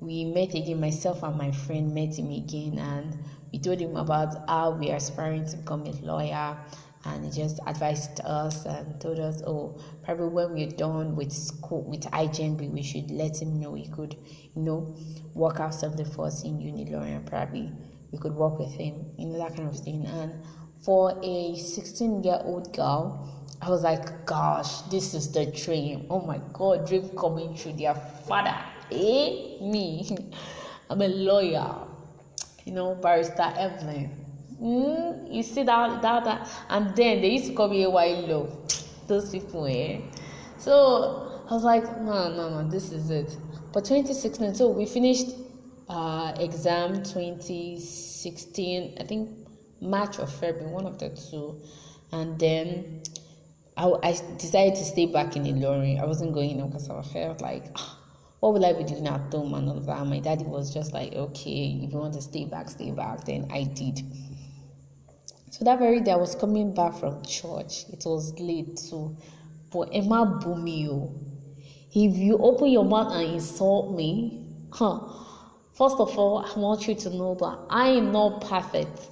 we 0.00 0.24
met 0.24 0.54
again. 0.54 0.80
Myself 0.80 1.22
and 1.22 1.36
my 1.36 1.50
friend 1.50 1.94
met 1.94 2.18
him 2.18 2.30
again, 2.30 2.78
and 2.78 3.18
we 3.52 3.58
told 3.58 3.80
him 3.80 3.96
about 3.96 4.48
how 4.48 4.70
we 4.72 4.90
are 4.90 4.96
aspiring 4.96 5.46
to 5.46 5.56
become 5.56 5.86
a 5.86 5.92
lawyer 6.02 6.56
and 7.04 7.24
he 7.24 7.30
just 7.30 7.60
advised 7.66 8.20
us 8.24 8.64
and 8.66 9.00
told 9.00 9.18
us, 9.20 9.42
oh, 9.46 9.76
probably 10.02 10.28
when 10.28 10.52
we're 10.52 10.66
done 10.66 11.16
with 11.16 11.32
school 11.32 11.82
with 11.84 12.02
IJMB, 12.02 12.70
we 12.70 12.82
should 12.82 13.10
let 13.10 13.40
him 13.40 13.60
know 13.60 13.74
he 13.74 13.86
could, 13.86 14.14
you 14.54 14.62
know, 14.62 14.94
work 15.34 15.60
out 15.60 15.74
something 15.74 16.06
for 16.06 16.26
us 16.26 16.42
in 16.44 16.58
Unilorin. 16.60 17.24
Probably 17.26 17.72
we 18.12 18.18
could 18.18 18.34
work 18.34 18.58
with 18.58 18.72
him, 18.72 19.06
you 19.18 19.26
know, 19.26 19.38
that 19.38 19.56
kind 19.56 19.68
of 19.68 19.78
thing. 19.80 20.06
And 20.06 20.36
for 20.80 21.18
a 21.22 21.54
16 21.56 22.24
year 22.24 22.38
old 22.44 22.72
girl, 22.74 23.26
I 23.60 23.70
was 23.70 23.82
like, 23.82 24.26
gosh, 24.26 24.82
this 24.82 25.14
is 25.14 25.32
the 25.32 25.46
dream. 25.46 26.06
Oh 26.10 26.20
my 26.20 26.40
God, 26.52 26.86
dream 26.86 27.10
coming 27.16 27.54
true. 27.54 27.72
Their 27.72 27.94
father, 27.94 28.56
eh? 28.92 29.30
Me. 29.60 30.08
I'm 30.90 31.02
a 31.02 31.08
lawyer, 31.08 31.86
you 32.64 32.72
know, 32.72 32.94
barrister 32.94 33.52
Evelyn. 33.56 34.27
Mm, 34.60 35.32
you 35.32 35.42
see 35.42 35.62
that, 35.62 36.02
that, 36.02 36.24
that, 36.24 36.50
and 36.68 36.94
then 36.96 37.20
they 37.20 37.30
used 37.30 37.46
to 37.46 37.52
call 37.54 37.68
me 37.68 37.84
a 37.84 37.90
white 37.90 38.26
low. 38.26 38.48
Those 39.06 39.30
people, 39.30 39.66
eh? 39.66 40.00
So 40.56 41.42
I 41.48 41.54
was 41.54 41.62
like, 41.62 41.84
no, 42.00 42.34
no, 42.34 42.50
no, 42.50 42.68
this 42.68 42.90
is 42.90 43.10
it. 43.10 43.36
But 43.72 43.84
2016, 43.84 44.54
so 44.54 44.70
we 44.70 44.84
finished 44.86 45.28
uh, 45.88 46.34
exam 46.38 47.04
2016, 47.04 48.96
I 49.00 49.04
think 49.04 49.30
March 49.80 50.18
or 50.18 50.26
February, 50.26 50.72
one 50.72 50.86
of 50.86 50.98
the 50.98 51.10
two, 51.10 51.60
and 52.10 52.38
then 52.38 53.02
I, 53.76 53.86
I 54.02 54.12
decided 54.38 54.74
to 54.74 54.84
stay 54.84 55.06
back 55.06 55.36
in 55.36 55.44
Ilorin. 55.44 56.00
I 56.02 56.04
wasn't 56.04 56.34
going, 56.34 56.58
know, 56.58 56.66
because 56.66 56.90
I 56.90 57.00
felt 57.02 57.40
like. 57.40 57.64
Ah, 57.76 57.98
what 58.40 58.52
will 58.54 58.64
I 58.64 58.72
be 58.72 58.84
doing 58.84 59.06
at 59.08 59.32
home 59.32 59.52
and 59.54 59.68
all 59.68 59.80
that? 59.80 60.06
My 60.06 60.20
daddy 60.20 60.44
was 60.44 60.72
just 60.72 60.92
like, 60.92 61.12
okay, 61.12 61.80
if 61.82 61.92
you 61.92 61.98
want 61.98 62.14
to 62.14 62.20
stay 62.20 62.44
back, 62.44 62.70
stay 62.70 62.90
back. 62.92 63.24
Then 63.24 63.48
I 63.50 63.64
did. 63.64 64.02
So 65.58 65.64
that 65.64 65.80
very 65.80 65.98
day 65.98 66.12
I 66.12 66.16
was 66.16 66.36
coming 66.36 66.72
back 66.72 66.94
from 66.94 67.20
church. 67.24 67.86
It 67.92 68.04
was 68.06 68.38
late 68.38 68.76
too. 68.76 69.16
But 69.72 69.88
Emma 69.92 70.38
Bumio, 70.40 71.12
if 71.92 72.16
you 72.16 72.38
open 72.38 72.68
your 72.68 72.84
mouth 72.84 73.12
and 73.12 73.34
insult 73.34 73.96
me, 73.96 74.46
huh? 74.70 75.00
First 75.72 75.96
of 75.98 76.16
all, 76.16 76.44
I 76.46 76.56
want 76.56 76.86
you 76.86 76.94
to 76.94 77.10
know 77.10 77.34
that 77.40 77.58
I 77.70 77.88
am 77.88 78.12
not 78.12 78.42
perfect. 78.42 79.08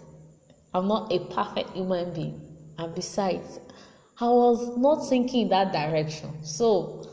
I'm 0.72 0.86
not 0.86 1.12
a 1.12 1.18
perfect 1.18 1.70
human 1.70 2.14
being. 2.14 2.40
And 2.78 2.94
besides, 2.94 3.58
I 4.20 4.28
was 4.28 4.78
not 4.78 5.04
thinking 5.08 5.42
in 5.42 5.48
that 5.48 5.72
direction. 5.72 6.44
So 6.44 7.10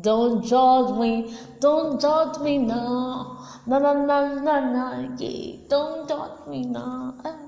don't 0.00 0.42
judge 0.42 0.96
me. 0.98 1.36
Don't 1.60 2.00
judge 2.00 2.38
me 2.38 2.56
now. 2.56 3.46
Na 3.66 3.78
na 3.78 3.92
na 3.92 4.34
na 4.40 4.60
na. 4.60 5.14
Yeah. 5.18 5.56
Don't 5.68 6.08
judge 6.08 6.46
me 6.48 6.62
now. 6.62 7.45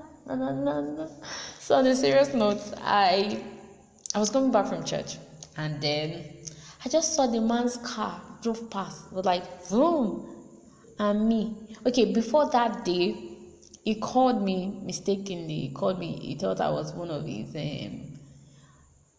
So 1.59 1.75
on 1.75 1.87
a 1.87 1.95
serious 1.95 2.33
note, 2.35 2.61
I 2.77 3.43
I 4.13 4.19
was 4.19 4.29
coming 4.29 4.51
back 4.51 4.67
from 4.67 4.83
church 4.83 5.17
and 5.57 5.81
then 5.81 6.23
I 6.85 6.89
just 6.89 7.15
saw 7.15 7.25
the 7.25 7.41
man's 7.41 7.77
car 7.77 8.21
drove 8.41 8.69
past 8.69 9.11
with 9.11 9.25
like 9.25 9.43
vroom 9.67 10.29
and 10.99 11.27
me. 11.27 11.55
Okay, 11.87 12.05
before 12.13 12.47
that 12.51 12.85
day, 12.85 13.15
he 13.83 13.95
called 13.95 14.43
me 14.43 14.77
mistakenly. 14.83 15.61
He 15.61 15.69
called 15.69 15.97
me. 15.97 16.19
He 16.21 16.35
thought 16.35 16.61
I 16.61 16.69
was 16.69 16.93
one 16.93 17.09
of 17.09 17.25
his 17.25 17.55
um, 17.55 18.19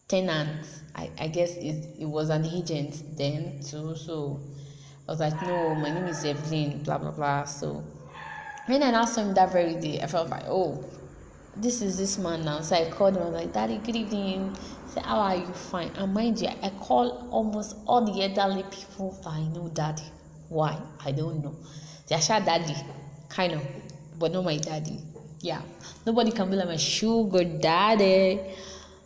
tenants. 0.07 0.83
I, 0.95 1.11
I 1.19 1.27
guess 1.27 1.57
it, 1.57 1.87
it 1.99 2.07
was 2.07 2.31
an 2.31 2.45
agent 2.47 3.03
then 3.17 3.61
too. 3.67 3.97
So 3.97 4.39
I 5.09 5.13
was 5.13 5.19
like, 5.19 5.43
no, 5.43 5.75
my 5.75 5.91
name 5.91 6.07
is 6.07 6.25
Evelyn. 6.25 6.85
Blah 6.85 6.99
blah 6.99 7.11
blah. 7.11 7.45
So 7.47 7.83
when 8.67 8.85
I 8.85 8.91
asked 8.91 9.19
him 9.19 9.35
that 9.35 9.51
very 9.51 9.75
day, 9.75 10.01
I 10.01 10.07
felt 10.07 10.29
like, 10.29 10.45
oh, 10.47 10.85
this 11.57 11.83
is 11.83 11.99
this 11.99 12.19
man 12.19 12.45
now. 12.45 12.61
So 12.61 12.77
I 12.77 12.91
called 12.91 13.17
him. 13.17 13.23
I 13.23 13.27
was 13.27 13.35
like, 13.35 13.53
Daddy, 13.53 13.79
good 13.79 13.97
evening. 13.97 14.57
Said, 14.87 15.05
How 15.05 15.21
are 15.21 15.37
you? 15.37 15.47
Fine. 15.47 15.93
And 15.97 16.15
mind 16.15 16.41
you, 16.41 16.49
I 16.49 16.71
call 16.81 17.29
almost 17.31 17.77
all 17.87 18.05
the 18.05 18.23
elderly 18.23 18.65
people 18.71 19.19
that 19.25 19.31
I 19.31 19.43
know 19.49 19.69
daddy. 19.69 20.05
Why? 20.49 20.81
I 21.05 21.13
don't 21.13 21.43
know. 21.43 21.55
They 22.09 22.17
are 22.17 22.21
sure 22.21 22.41
daddy, 22.41 22.75
kind 23.29 23.53
of, 23.53 23.65
but 24.19 24.33
not 24.33 24.45
my 24.45 24.57
daddy. 24.57 24.99
Yeah. 25.41 25.63
Nobody 26.07 26.33
can 26.33 26.51
be 26.51 26.57
like 26.57 26.69
my 26.69 26.77
sugar 26.77 27.45
daddy. 27.45 28.41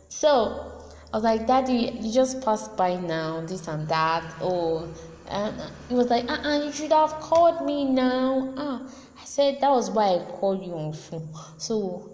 So 0.09 0.71
I 1.13 1.17
was 1.17 1.23
like, 1.23 1.47
Daddy, 1.47 1.97
you 2.01 2.11
just 2.11 2.41
passed 2.43 2.75
by 2.75 2.95
now, 2.95 3.41
this 3.45 3.67
and 3.67 3.87
that. 3.89 4.23
Oh, 4.41 4.93
and 5.27 5.61
he 5.87 5.95
was 5.95 6.09
like, 6.09 6.29
uh 6.29 6.37
uh 6.43 6.63
you 6.65 6.71
should 6.71 6.91
have 6.91 7.11
called 7.21 7.65
me 7.65 7.85
now. 7.85 8.53
Ah, 8.57 8.81
I 9.21 9.25
said, 9.25 9.61
That 9.61 9.69
was 9.71 9.89
why 9.91 10.15
I 10.15 10.25
called 10.31 10.63
you 10.63 10.73
on 10.73 10.93
phone. 10.93 11.29
So 11.57 12.11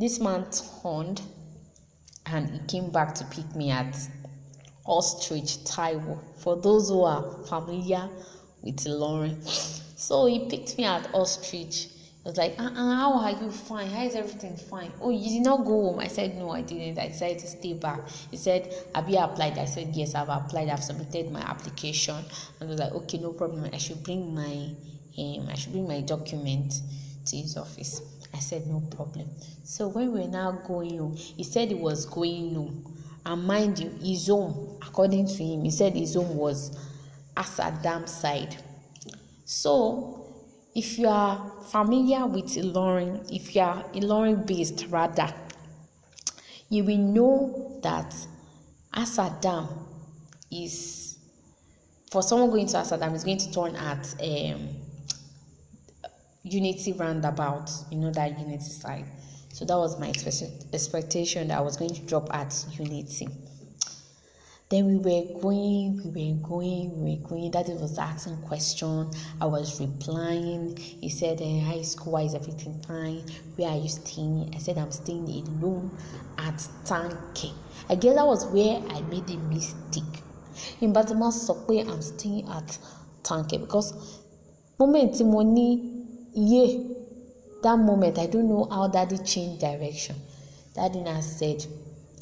this 0.00 0.18
man 0.18 0.46
turned 0.82 1.20
and 2.26 2.48
he 2.48 2.58
came 2.60 2.90
back 2.90 3.14
to 3.14 3.24
pick 3.26 3.54
me 3.54 3.70
at 3.70 3.94
Ostrich 4.86 5.58
Taiwo. 5.64 6.18
For 6.38 6.56
those 6.56 6.88
who 6.88 7.02
are 7.02 7.22
familiar 7.44 8.08
with 8.62 8.76
Ilorin, 8.86 9.36
so 9.96 10.24
he 10.24 10.48
picked 10.48 10.78
me 10.78 10.84
at 10.84 11.14
Ostrich. 11.14 11.88
I 12.24 12.28
was 12.28 12.36
like, 12.36 12.58
uh-uh, 12.58 12.96
how 12.96 13.12
are 13.14 13.30
you? 13.30 13.50
Fine. 13.50 13.88
How 13.88 14.04
is 14.04 14.14
everything 14.14 14.56
fine? 14.56 14.92
Oh, 15.00 15.10
you 15.10 15.38
did 15.38 15.42
not 15.42 15.64
go 15.64 15.90
home. 15.90 15.98
I 16.00 16.06
said, 16.06 16.36
no, 16.36 16.50
I 16.50 16.60
didn't. 16.60 16.98
I 16.98 17.08
decided 17.08 17.38
to 17.40 17.46
stay 17.46 17.72
back. 17.72 18.00
He 18.30 18.36
said, 18.36 18.74
have 18.94 19.08
you 19.08 19.18
applied? 19.18 19.56
I 19.56 19.64
said, 19.64 19.88
yes, 19.94 20.14
I've 20.14 20.28
applied. 20.28 20.68
I've 20.68 20.84
submitted 20.84 21.30
my 21.30 21.40
application. 21.40 22.16
And 22.16 22.68
I 22.68 22.72
was 22.72 22.78
like, 22.78 22.92
okay, 22.92 23.18
no 23.18 23.32
problem. 23.32 23.68
I 23.72 23.78
should 23.78 24.02
bring 24.02 24.34
my, 24.34 24.68
um, 25.18 25.48
I 25.48 25.54
should 25.54 25.72
bring 25.72 25.88
my 25.88 26.02
document 26.02 26.74
to 27.24 27.36
his 27.36 27.56
office. 27.56 28.02
I 28.34 28.38
said, 28.38 28.66
No 28.66 28.80
problem. 28.80 29.28
So 29.64 29.88
when 29.88 30.12
we 30.12 30.22
are 30.22 30.28
now 30.28 30.52
going 30.66 30.98
home, 30.98 31.16
he 31.16 31.42
said 31.44 31.68
he 31.68 31.74
was 31.74 32.06
going 32.06 32.54
home. 32.54 32.96
And 33.26 33.44
mind 33.44 33.78
you, 33.78 33.90
his 34.02 34.28
home, 34.28 34.78
according 34.82 35.26
to 35.26 35.44
him, 35.44 35.64
he 35.64 35.70
said 35.70 35.94
his 35.94 36.14
home 36.14 36.36
was 36.36 36.76
Asadam 37.36 38.08
side. 38.08 38.56
So 39.44 40.20
if 40.74 40.98
you 40.98 41.08
are 41.08 41.50
familiar 41.70 42.26
with 42.26 42.46
Ilorin, 42.56 43.30
if 43.32 43.54
you 43.54 43.62
are 43.62 43.84
Ilorin 43.94 44.46
based 44.46 44.86
rather, 44.88 45.32
you 46.68 46.84
will 46.84 46.98
know 46.98 47.80
that 47.82 48.14
Asadam 48.94 49.68
is 50.50 51.18
for 52.10 52.22
someone 52.22 52.50
going 52.50 52.66
to 52.66 52.76
Asadam 52.76 53.14
is 53.14 53.24
going 53.24 53.38
to 53.38 53.52
turn 53.52 53.76
at 53.76 54.14
um, 54.20 54.68
unity 56.42 56.92
roundabout 56.92 57.70
you 57.90 57.98
know 57.98 58.10
that 58.10 58.38
unity 58.38 58.64
side. 58.64 59.04
So 59.52 59.64
that 59.64 59.76
was 59.76 59.98
my 59.98 60.08
expectation 60.08 61.48
that 61.48 61.58
i 61.58 61.60
was 61.60 61.76
going 61.76 61.92
to 61.94 62.00
drop 62.02 62.32
at 62.34 62.54
unity. 62.72 63.28
Then 64.68 64.86
we 64.86 64.96
were 64.98 65.40
going 65.40 66.00
we 66.14 66.32
were 66.32 66.48
going 66.48 67.02
we 67.02 67.16
were 67.16 67.28
going. 67.28 67.50
That 67.50 67.66
was 67.68 67.98
asking 67.98 68.36
question. 68.42 69.10
I 69.40 69.46
was 69.46 69.80
replying. 69.80 70.76
He 70.76 71.08
said 71.08 71.40
in 71.40 71.60
high 71.60 71.82
school 71.82 72.12
why 72.12 72.22
is 72.22 72.34
everything 72.34 72.80
fine? 72.86 73.24
Where 73.56 73.70
are 73.70 73.76
you 73.76 73.88
staying? 73.88 74.52
I 74.54 74.58
said 74.58 74.78
i'm 74.78 74.92
staying 74.92 75.28
in 75.28 75.60
room 75.60 75.98
at 76.38 76.56
tanke. 76.84 77.52
I 77.88 77.96
guess 77.96 78.14
that 78.14 78.26
was 78.26 78.46
where 78.46 78.80
i 78.90 79.00
made 79.02 79.28
a 79.30 79.36
mistake. 79.36 80.22
In 80.80 80.92
baltimore 80.92 81.32
subway 81.32 81.80
i'm 81.80 82.00
staying 82.00 82.48
at 82.48 82.78
tanke 83.24 83.60
because 83.60 84.20
moment 84.78 85.20
money 85.26 85.89
yeah, 86.40 86.78
that 87.62 87.76
moment 87.76 88.18
I 88.18 88.26
don't 88.26 88.48
know 88.48 88.66
how 88.70 88.88
daddy 88.88 89.18
changed 89.18 89.60
direction. 89.60 90.16
Daddy 90.74 91.00
now 91.00 91.20
said, 91.20 91.66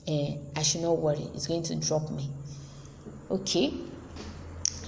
eh, 0.09 0.37
I 0.57 0.63
should 0.63 0.81
not 0.81 0.99
worry, 0.99 1.29
it's 1.35 1.47
going 1.47 1.63
to 1.65 1.77
drop 1.77 2.11
me. 2.11 2.29
Okay, 3.31 3.73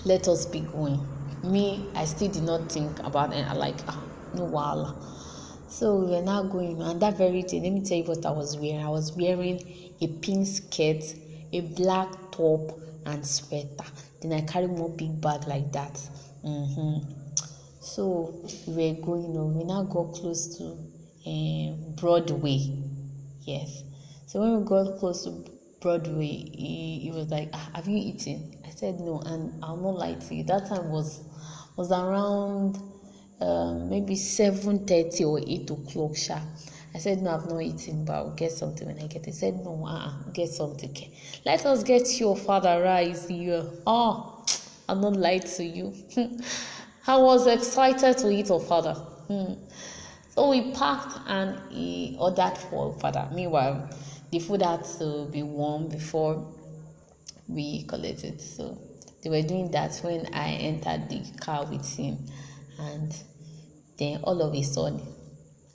let 0.05 0.27
us 0.27 0.47
be 0.47 0.61
going. 0.61 1.01
Me, 1.45 1.87
I 1.95 2.05
still 2.07 2.29
did 2.29 2.43
not 2.43 2.73
think 2.73 2.99
about 3.01 3.33
it. 3.33 3.47
I 3.47 3.53
like, 3.53 3.79
ah, 3.87 4.03
no 4.35 4.45
wala. 4.45 4.97
So 5.69 5.97
we 5.97 6.17
are 6.17 6.23
now 6.23 6.43
going, 6.43 6.83
and 6.83 7.01
that 7.01 7.17
very 7.17 7.43
day, 7.43 7.61
let 7.61 7.73
me 7.73 7.83
tell 7.83 7.99
you 7.99 8.05
what 8.05 8.27
I 8.27 8.31
was 8.31 8.57
wearing. 8.57 8.85
I 8.85 8.89
was 8.89 9.13
wearing 9.13 9.63
a 10.01 10.09
pink 10.09 10.47
skirt, 10.47 11.05
a 11.53 11.61
black 11.61 12.09
top, 12.33 12.73
and 13.07 13.25
sweater. 13.25 13.85
Then 14.21 14.33
I 14.33 14.41
carry 14.41 14.67
one 14.67 14.97
big 14.97 15.21
bag 15.21 15.47
like 15.47 15.71
that. 15.73 15.95
Mm-hmm. 16.45 17.20
So 17.81 18.41
we 18.67 18.93
were 18.93 19.01
going 19.01 19.37
on. 19.37 19.57
We 19.57 19.65
now 19.65 19.83
got 19.83 20.13
close 20.13 20.59
to 20.59 20.65
um, 21.27 21.95
Broadway. 21.97 22.59
Yes. 23.43 23.83
So 24.27 24.41
when 24.41 24.61
we 24.61 24.65
got 24.67 24.99
close 24.99 25.25
to 25.25 25.45
Broadway, 25.81 26.27
he, 26.27 27.01
he 27.03 27.11
was 27.11 27.31
like, 27.31 27.49
ah, 27.55 27.71
"Have 27.75 27.89
you 27.89 27.97
eaten?" 27.97 28.57
I 28.67 28.71
said 28.71 29.01
no, 29.01 29.21
and 29.25 29.63
I'll 29.65 29.77
not 29.77 29.97
lie 29.97 30.15
to 30.15 30.35
you. 30.35 30.45
That 30.45 30.67
time 30.69 30.91
was 30.91 31.23
was 31.77 31.91
around 31.91 32.79
um, 33.41 33.89
maybe 33.89 34.15
7.30 34.15 35.27
or 35.27 35.41
8 35.41 35.71
o'clock 35.71 36.17
sharp. 36.17 36.43
I 36.95 36.99
said, 36.99 37.23
no, 37.23 37.31
I've 37.35 37.47
not 37.47 37.63
eaten, 37.63 38.05
but 38.05 38.13
I'll 38.15 38.35
get 38.35 38.53
something 38.53 38.87
when 38.87 38.99
I 38.99 39.07
get 39.07 39.23
it. 39.23 39.27
He 39.27 39.33
said, 39.33 39.55
no, 39.65 39.87
uh-uh, 39.87 40.31
get 40.33 40.49
something. 40.49 40.95
Let 41.47 41.65
us 41.65 41.83
get 41.83 42.19
your 42.21 42.37
father 42.37 42.83
rise 42.83 43.29
here. 43.29 43.65
Oh, 43.87 44.45
I'm 44.89 45.01
not 45.01 45.17
lied 45.17 45.47
to 45.47 45.65
you. 45.65 45.95
I 47.07 47.17
was 47.17 47.47
excited 47.47 48.19
to 48.19 48.31
eat 48.31 48.51
our 48.51 48.61
father. 48.61 48.95
Hmm. 48.95 49.55
So 50.35 50.51
we 50.51 50.73
packed 50.73 51.19
and 51.27 51.61
he 51.71 52.17
ordered 52.19 52.57
for 52.57 52.93
father. 53.01 53.29
Meanwhile, 53.33 53.91
the 54.31 54.39
food 54.39 54.63
had 54.63 54.85
to 54.99 55.27
be 55.31 55.43
warm 55.43 55.89
before 55.89 56.47
we 57.49 57.83
collected. 57.83 58.41
So 58.41 58.79
they 59.23 59.31
were 59.31 59.43
doing 59.43 59.71
that 59.73 59.97
when 60.03 60.33
I 60.33 60.53
entered 60.53 61.09
the 61.09 61.23
car 61.39 61.67
with 61.67 61.87
him, 61.97 62.19
and 62.79 63.15
then 63.99 64.21
all 64.23 64.41
of 64.41 64.55
a 64.55 64.63
sudden, 64.63 65.03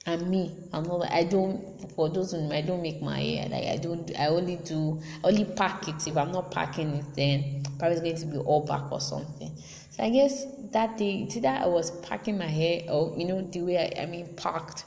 and 0.07 0.29
me, 0.29 0.51
I'm 0.71 0.83
not. 0.83 1.11
I 1.11 1.23
don't. 1.23 1.91
For 1.95 2.09
those 2.09 2.31
who 2.31 2.51
I 2.51 2.61
don't 2.61 2.81
make 2.81 3.01
my 3.01 3.19
hair. 3.19 3.47
Like 3.49 3.65
I 3.65 3.77
don't. 3.77 4.11
I 4.17 4.27
only 4.27 4.57
do. 4.57 5.01
I 5.23 5.27
only 5.27 5.45
pack 5.45 5.87
it. 5.87 6.07
If 6.07 6.15
I'm 6.15 6.31
not 6.31 6.51
packing 6.51 6.95
it, 6.95 7.05
then 7.15 7.63
probably 7.79 8.11
it's 8.11 8.23
going 8.23 8.35
to 8.35 8.39
be 8.39 8.45
all 8.45 8.65
back 8.65 8.91
or 8.91 9.01
something. 9.01 9.51
So 9.95 10.03
I 10.03 10.09
guess 10.09 10.45
that 10.71 10.97
day, 10.97 11.25
either 11.33 11.47
I 11.47 11.67
was 11.67 11.89
packing 12.01 12.37
my 12.37 12.49
hair, 12.49 12.81
or 12.89 13.13
you 13.17 13.23
know 13.25 13.41
the 13.41 13.61
way 13.61 13.77
I, 13.77 14.01
I 14.01 14.05
mean 14.07 14.27
packed. 14.35 14.83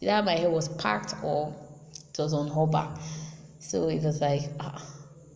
Either 0.00 0.20
my 0.20 0.34
hair 0.34 0.50
was 0.50 0.68
packed 0.70 1.14
or 1.22 1.54
it 1.94 2.18
was 2.18 2.34
on 2.34 2.70
back. 2.72 2.90
So 3.60 3.88
it 3.88 4.02
was 4.02 4.20
like, 4.20 4.42
ah, 4.58 4.82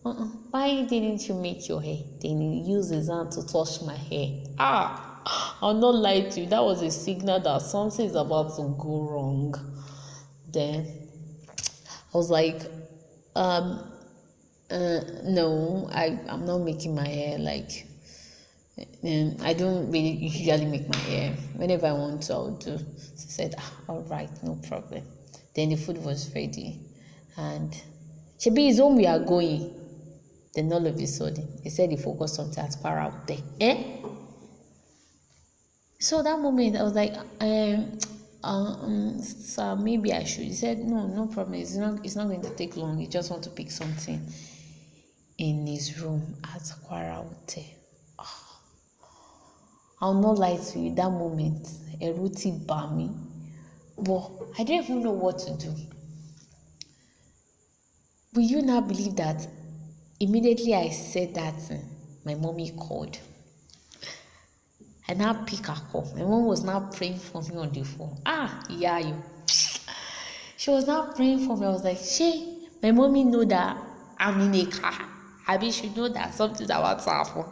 uh-uh. 0.05 0.25
why 0.51 0.83
didn't 0.83 1.29
you 1.29 1.37
make 1.37 1.69
your 1.69 1.81
hair? 1.81 1.99
Then 2.21 2.41
he 2.41 2.63
used 2.69 2.93
his 2.93 3.09
hand 3.09 3.31
to 3.33 3.47
touch 3.47 3.81
my 3.83 3.95
hair. 3.95 4.27
Ah, 4.59 5.57
I'll 5.63 5.75
not 5.75 5.95
lie 5.95 6.23
to 6.23 6.41
you. 6.41 6.49
That 6.49 6.65
was 6.65 6.83
a 6.83 6.91
signal 6.91 7.39
that 7.39 7.63
something 7.63 8.05
is 8.05 8.17
about 8.17 8.57
to 8.57 8.75
go 8.77 9.03
wrong. 9.03 9.55
Then 10.51 10.85
I 12.13 12.17
was 12.17 12.29
like, 12.29 12.65
um, 13.37 13.89
uh, 14.69 15.01
no, 15.23 15.89
I 15.93 16.19
I'm 16.29 16.45
not 16.45 16.59
making 16.59 16.97
my 16.97 17.07
hair 17.07 17.39
like. 17.39 17.87
Um, 19.05 19.37
I 19.43 19.53
don't 19.53 19.91
really 19.91 20.11
usually 20.11 20.67
make 20.67 20.89
my 20.89 20.99
hair. 20.99 21.35
Whenever 21.55 21.87
I 21.87 21.93
want 21.93 22.23
to, 22.25 22.33
I'll 22.35 22.51
do. 22.51 22.79
She 22.79 23.29
said, 23.29 23.55
ah, 23.59 23.75
all 23.89 24.03
right, 24.03 24.31
no 24.43 24.55
problem. 24.69 25.03
Then 25.55 25.71
the 25.71 25.77
food 25.77 25.99
was 25.99 26.31
ready, 26.35 26.79
and 27.37 27.75
Shebi 28.39 28.69
is 28.69 28.79
home 28.79 28.97
we 28.97 29.07
are 29.07 29.19
going. 29.19 29.79
Then 30.55 30.73
all 30.73 30.87
of 30.87 30.99
a 30.99 31.07
sudden, 31.07 31.61
he 31.63 31.71
said 31.71 31.91
he 31.91 31.97
forgot 31.97 32.31
something 32.31 32.63
at 32.63 32.75
far 32.75 32.99
out 32.99 33.27
there. 33.27 33.39
Eh? 33.61 33.83
So 35.99 36.23
that 36.23 36.39
moment, 36.39 36.77
I 36.77 36.83
was 36.83 36.95
like, 36.95 37.15
um, 37.41 37.99
um, 38.45 39.23
sir, 39.23 39.77
maybe 39.77 40.13
I 40.13 40.25
should. 40.25 40.45
He 40.45 40.53
said, 40.53 40.79
no, 40.81 41.07
no 41.07 41.27
problem. 41.27 41.55
It's 41.55 41.77
not, 41.77 42.05
it's 42.05 42.17
not 42.17 42.27
going 42.27 42.43
to 42.43 42.51
take 42.51 42.77
long. 42.77 42.99
He 42.99 43.07
just 43.07 43.31
want 43.31 43.45
to 43.45 43.51
pick 43.51 43.71
something 43.71 44.21
in 45.39 45.67
his 45.67 46.01
room 46.01 46.35
at 46.45 46.63
Kwara 46.63 47.15
Hotel. 47.15 47.65
I'll 50.03 50.15
not 50.15 50.37
lie 50.37 50.57
to 50.57 50.79
you. 50.81 50.95
That 50.97 51.11
moment, 51.11 51.63
ẹ̀rù 52.01 52.27
bà 52.67 52.87
mí, 52.97 53.09
but 53.97 54.23
I 54.59 54.65
didn't 54.65 54.85
even 54.85 55.03
know 55.05 55.13
what 55.13 55.39
to 55.39 55.53
do. 55.65 55.73
Will 58.35 58.43
you 58.53 58.63
now 58.63 58.81
believe 58.81 59.15
that 59.17 59.47
immediately 60.19 60.75
I 60.75 60.89
said 60.89 61.35
that 61.35 61.55
my 62.25 62.35
mommy 62.35 62.71
called? 62.71 63.19
I 65.09 65.15
now 65.15 65.35
pick 65.45 65.67
her 65.67 65.81
call. 65.93 66.13
My 66.17 66.23
mom 66.23 66.47
was 66.47 66.65
now 66.65 66.81
praying 66.81 67.19
for 67.19 67.43
me 67.43 67.57
on 67.57 67.71
the 67.71 67.85
phone. 67.85 68.17
Ah, 68.27 68.65
yeah, 68.71 68.99
you. 68.99 69.23
She 70.57 70.71
was 70.71 70.87
now 70.87 71.13
praying 71.15 71.47
for 71.47 71.57
me. 71.57 71.67
I 71.67 71.71
was 71.71 71.85
like, 71.85 71.99
she, 71.99 72.69
my 72.83 72.91
mommy 72.91 73.25
know 73.25 73.45
that 73.45 73.77
I'm 74.19 74.41
in 74.41 74.55
a 74.55 74.71
car. 74.71 74.95
I 75.47 75.59
mean, 75.59 75.71
she 75.71 75.91
know 75.91 76.09
that 76.09 76.35
something's 76.35 76.71
about 76.71 77.03
to 77.05 77.11
happen. 77.11 77.45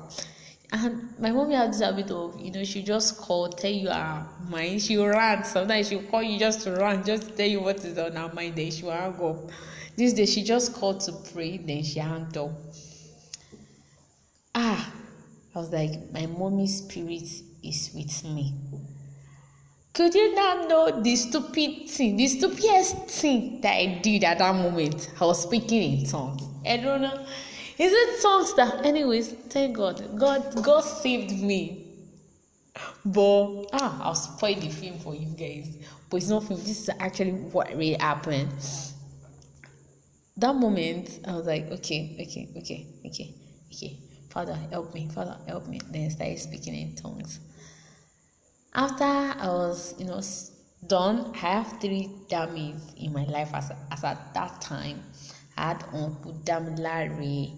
And 0.72 1.18
my 1.18 1.30
mommy 1.32 1.54
had 1.56 1.72
this 1.72 1.80
habit 1.80 2.10
of, 2.10 2.38
you 2.40 2.52
know, 2.52 2.62
she 2.62 2.82
just 2.82 3.18
call, 3.18 3.48
tell 3.48 3.70
you 3.70 3.88
her 3.88 4.26
mind. 4.48 4.80
She 4.80 4.96
run. 4.96 5.44
Sometimes 5.44 5.88
she'll 5.88 6.02
call 6.02 6.22
you 6.22 6.38
just 6.38 6.60
to 6.62 6.72
run, 6.72 7.04
just 7.04 7.28
to 7.28 7.30
tell 7.30 7.46
you 7.46 7.60
what 7.60 7.84
is 7.84 7.98
on 7.98 8.12
her 8.12 8.32
mind. 8.32 8.56
Then 8.56 8.70
she 8.70 8.84
will 8.84 8.92
hang 8.92 9.20
up. 9.20 9.50
This 9.96 10.12
day 10.12 10.26
she 10.26 10.42
just 10.44 10.74
called 10.74 11.00
to 11.00 11.12
pray, 11.32 11.58
then 11.58 11.82
she 11.82 11.98
hung 11.98 12.34
up. 12.36 12.50
Ah, 14.54 14.92
I 15.54 15.58
was 15.58 15.72
like, 15.72 16.12
my 16.12 16.26
mommy's 16.26 16.78
spirit 16.78 17.28
is 17.62 17.90
with 17.94 18.24
me. 18.24 18.54
Could 19.92 20.14
you 20.14 20.34
not 20.34 20.68
know 20.68 21.02
the 21.02 21.16
stupid 21.16 21.88
thing, 21.88 22.16
the 22.16 22.28
stupidest 22.28 23.08
thing 23.08 23.60
that 23.60 23.74
I 23.74 23.98
did 24.00 24.22
at 24.22 24.38
that 24.38 24.54
moment? 24.54 25.10
I 25.20 25.24
was 25.24 25.42
speaking 25.42 25.98
in 25.98 26.06
tongues. 26.06 26.42
I 26.64 26.76
don't 26.76 27.02
know. 27.02 27.26
Is 27.80 27.92
it 27.92 28.22
tongues 28.22 28.54
that, 28.54 28.84
anyways? 28.84 29.32
Thank 29.48 29.76
God, 29.76 30.18
God, 30.18 30.62
God 30.62 30.82
saved 30.82 31.42
me. 31.42 31.86
But 33.04 33.66
ah, 33.72 33.98
I'll 34.02 34.14
spoil 34.14 34.54
the 34.54 34.68
film 34.68 34.98
for 34.98 35.14
you 35.14 35.28
guys. 35.34 35.76
But 36.10 36.18
it's 36.18 36.28
not 36.28 36.44
film. 36.44 36.60
This 36.60 36.82
is 36.82 36.90
actually 37.00 37.32
what 37.32 37.68
really 37.70 37.96
happened 37.98 38.52
that 40.40 40.54
moment 40.54 41.20
I 41.26 41.32
was 41.34 41.46
like, 41.46 41.70
okay, 41.70 42.16
okay, 42.18 42.48
okay, 42.56 42.86
okay, 43.06 43.34
okay. 43.72 43.96
Father, 44.30 44.54
help 44.70 44.94
me, 44.94 45.08
Father, 45.08 45.36
help 45.46 45.66
me. 45.68 45.80
Then 45.90 46.06
I 46.06 46.08
started 46.08 46.38
speaking 46.38 46.74
in 46.74 46.94
tongues. 46.94 47.40
After 48.74 49.04
I 49.04 49.48
was, 49.48 49.94
you 49.98 50.06
know, 50.06 50.20
done, 50.86 51.32
I 51.34 51.38
have 51.38 51.80
three 51.80 52.08
dummies 52.28 52.94
in 52.96 53.12
my 53.12 53.24
life 53.24 53.50
as, 53.52 53.70
as 53.90 54.04
at 54.04 54.32
that 54.34 54.60
time. 54.62 55.02
I 55.58 55.68
had 55.68 55.84
Uncle 55.92 56.32
Damilare 56.44 57.52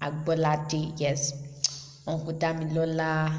Agbolade, 0.00 0.94
yes, 0.98 1.32
Uncle 2.06 2.32
Damilola, 2.34 3.30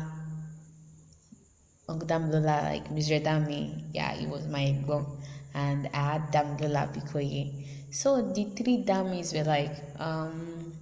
Uncle 1.90 2.08
Damilola, 2.08 2.64
like 2.64 2.90
Mr. 2.90 3.20
Dami, 3.20 3.84
yeah, 3.94 4.14
he 4.14 4.28
was 4.28 4.48
my 4.48 4.76
mom, 4.88 5.06
and 5.54 5.90
I 5.94 6.14
had 6.14 6.32
Damilola 6.32 6.94
Bikoye. 6.94 7.66
So 7.90 8.22
the 8.22 8.46
three 8.56 8.78
dummies 8.78 9.34
were 9.34 9.44
like, 9.44 9.76
um, 10.00 10.74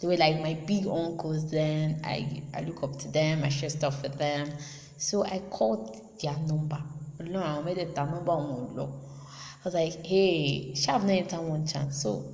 they 0.00 0.08
were 0.08 0.16
like 0.16 0.40
my 0.40 0.54
big 0.66 0.86
uncles. 0.86 1.50
Then 1.50 2.00
I 2.04 2.42
I 2.54 2.62
look 2.62 2.82
up 2.82 2.98
to 3.00 3.08
them. 3.08 3.44
I 3.44 3.48
share 3.48 3.68
stuff 3.70 4.02
with 4.02 4.16
them. 4.18 4.50
So 4.96 5.24
I 5.24 5.40
called 5.50 6.00
their 6.22 6.36
number. 6.46 6.80
No, 7.20 7.40
I 7.42 7.60
made 7.62 7.78
it 7.78 7.96
number 7.96 8.30
on. 8.30 8.78
I 8.78 9.64
was 9.64 9.74
like, 9.74 10.04
hey, 10.06 10.74
shall 10.74 11.00
have 11.00 11.32
one 11.32 11.66
chance. 11.66 12.02
So 12.02 12.24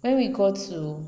when 0.00 0.16
we 0.16 0.28
got 0.28 0.56
to 0.56 1.04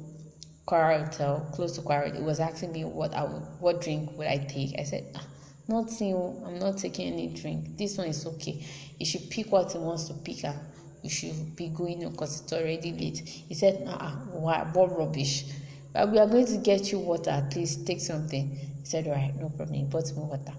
Hotel, 0.70 1.48
close 1.52 1.72
to 1.76 1.82
Kwara, 1.82 2.14
it 2.14 2.22
was 2.22 2.40
asking 2.40 2.72
me 2.72 2.84
what 2.84 3.14
I 3.14 3.24
would, 3.24 3.42
what 3.58 3.80
drink 3.80 4.16
would 4.16 4.26
I 4.26 4.38
take. 4.38 4.78
I 4.78 4.84
said, 4.84 5.04
ah, 5.14 5.24
nothing. 5.68 6.14
I'm 6.46 6.58
not 6.58 6.78
taking 6.78 7.12
any 7.12 7.28
drink. 7.28 7.76
This 7.76 7.98
one 7.98 8.08
is 8.08 8.26
okay. 8.26 8.64
You 8.98 9.06
should 9.06 9.28
pick 9.30 9.50
what 9.50 9.72
he 9.72 9.78
wants 9.78 10.04
to 10.08 10.14
pick. 10.14 10.44
Up 10.44 10.56
you 11.02 11.10
should 11.10 11.56
be 11.56 11.68
going 11.68 12.08
because 12.10 12.42
it's 12.42 12.52
already 12.52 12.92
late. 12.92 13.20
He 13.20 13.54
said, 13.54 13.86
uh 13.86 14.10
what, 14.10 14.74
what 14.74 14.96
rubbish. 14.96 15.44
But 15.92 16.10
we 16.10 16.18
are 16.18 16.26
going 16.26 16.46
to 16.46 16.58
get 16.58 16.92
you 16.92 16.98
water, 16.98 17.30
at 17.30 17.56
least 17.56 17.86
take 17.86 18.00
something. 18.00 18.48
He 18.50 18.84
said, 18.84 19.06
All 19.06 19.14
right, 19.14 19.34
no 19.40 19.48
problem. 19.48 19.74
He 19.74 19.84
brought 19.84 20.06
me 20.14 20.22
water. 20.22 20.52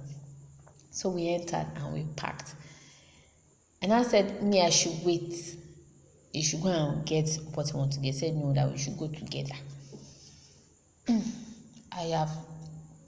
So 0.89 1.09
we 1.09 1.29
entered 1.29 1.67
and 1.75 1.93
we 1.93 2.05
packed. 2.15 2.55
And 3.81 3.93
I 3.93 4.03
said, 4.03 4.43
Me, 4.43 4.61
I 4.61 4.69
should 4.69 5.03
wait. 5.05 5.55
You 6.33 6.43
should 6.43 6.61
go 6.61 6.69
and 6.69 7.05
get 7.05 7.29
what 7.53 7.71
you 7.71 7.77
want 7.77 7.93
to 7.93 7.99
get. 7.99 8.13
He 8.13 8.19
said, 8.19 8.35
No, 8.35 8.53
that 8.53 8.69
we 8.69 8.77
should 8.77 8.97
go 8.97 9.07
together. 9.07 9.55
I 11.91 12.03
have 12.17 12.31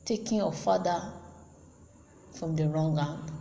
taken 0.06 0.38
your 0.38 0.52
father 0.52 1.02
from 2.34 2.56
the 2.56 2.68
wrong 2.68 2.98
hand 2.98 3.32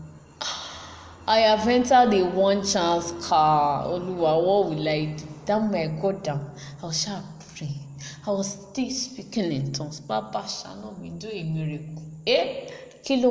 I 1.26 1.38
have 1.38 1.68
entered 1.68 2.12
a 2.14 2.24
one 2.24 2.66
chance 2.66 3.12
car. 3.26 3.86
Oluwa, 3.86 4.44
what 4.44 4.70
will 4.70 4.88
I 4.88 5.14
do? 5.16 5.24
That 5.46 5.70
my 5.70 5.86
God 6.00 6.24
down. 6.24 6.50
I 6.82 6.86
was 6.86 7.00
sharp 7.00 7.24
praying. 7.56 7.78
I 8.26 8.30
was 8.30 8.50
still 8.50 8.90
speaking 8.90 9.52
in 9.52 9.72
tongues. 9.72 10.00
Baba 10.00 10.44
shall 10.48 10.96
me 11.00 11.10
do 11.10 11.28
a 11.28 11.44
miracle. 11.44 12.02
Eh? 12.26 12.68
Kí 13.04 13.22
ló 13.22 13.30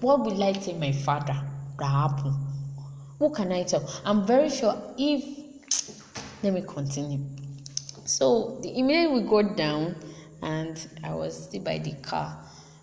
What 0.00 0.24
will 0.24 0.42
I 0.42 0.52
tell 0.54 0.74
my 0.74 0.90
father 0.90 1.40
that 1.78 1.86
happened? 1.86 2.36
What 3.18 3.34
can 3.34 3.52
I 3.52 3.62
tell? 3.62 3.88
I'm 4.04 4.26
very 4.26 4.50
sure 4.50 4.74
if 4.98 5.24
let 6.42 6.52
me 6.52 6.62
continue. 6.66 7.20
So 8.06 8.58
the 8.60 8.76
immediately 8.76 9.20
we 9.20 9.28
got 9.28 9.56
down 9.56 9.94
and 10.42 10.86
I 11.02 11.14
was 11.14 11.44
still 11.44 11.62
by 11.62 11.78
the 11.78 11.92
car. 12.02 12.36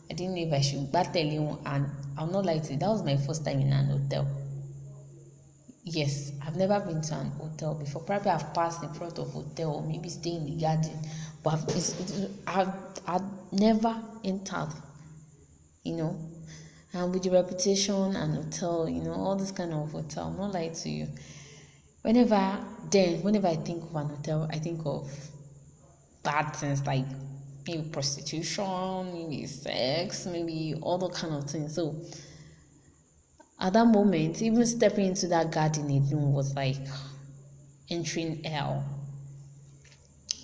I 0.10 0.14
didn't 0.14 0.36
know 0.36 0.42
if 0.42 0.54
I 0.54 0.62
should 0.62 0.92
battle 0.92 1.24
him, 1.24 1.58
and 1.66 1.88
I'm 2.18 2.32
not 2.32 2.46
like 2.46 2.64
that 2.68 2.80
was 2.82 3.04
my 3.04 3.18
first 3.18 3.46
time 3.46 3.60
in 3.60 3.72
an 3.72 3.86
hotel. 3.88 4.28
Yes, 5.84 6.32
I've 6.46 6.56
never 6.56 6.80
been 6.80 7.02
to 7.02 7.16
an 7.16 7.32
hotel 7.32 7.74
before. 7.74 8.04
Probably 8.04 8.32
I've 8.32 8.54
passed 8.54 8.84
in 8.84 8.90
front 8.94 9.18
of 9.20 9.32
hotel 9.32 9.76
or 9.76 9.82
maybe 9.84 10.10
stay 10.10 10.32
in 10.32 10.46
the 10.46 10.62
garden, 10.62 10.98
but 11.44 11.54
I've, 11.54 12.68
I've, 12.68 12.74
I've 13.08 13.52
never 13.52 14.02
entered, 14.24 14.70
you 15.84 15.96
know. 15.96 16.16
and 16.94 17.14
with 17.14 17.24
the 17.24 17.32
reputation 17.32 18.16
and 18.16 18.36
hotel, 18.36 18.90
you 18.90 19.02
know, 19.02 19.14
all 19.14 19.36
this 19.36 19.52
kind 19.52 19.74
of 19.74 19.92
hotel, 19.92 20.28
I'm 20.28 20.38
not 20.38 20.54
lie 20.54 20.70
to 20.70 20.90
you. 20.90 21.08
Whenever 22.02 22.60
then, 22.90 23.22
whenever 23.24 23.48
I 23.48 23.56
think 23.56 23.84
of 23.84 23.96
an 23.96 24.08
hotel, 24.10 24.48
I 24.52 24.60
think 24.60 24.82
of 24.86 25.10
bad 26.24 26.56
things 26.56 26.86
like 26.86 27.06
maybe 27.68 27.84
prostitution, 27.90 29.14
maybe 29.14 29.46
sex, 29.46 30.26
maybe 30.26 30.76
all 30.82 30.98
the 30.98 31.10
kind 31.10 31.34
of 31.34 31.50
things. 31.50 31.76
So 31.76 31.96
at 33.60 33.74
that 33.74 33.86
moment, 33.86 34.42
even 34.42 34.66
stepping 34.66 35.08
into 35.08 35.28
that 35.28 35.52
garden 35.52 35.90
alone 35.90 36.34
was 36.34 36.56
like 36.56 36.86
entering 37.90 38.44
hell. 38.44 38.84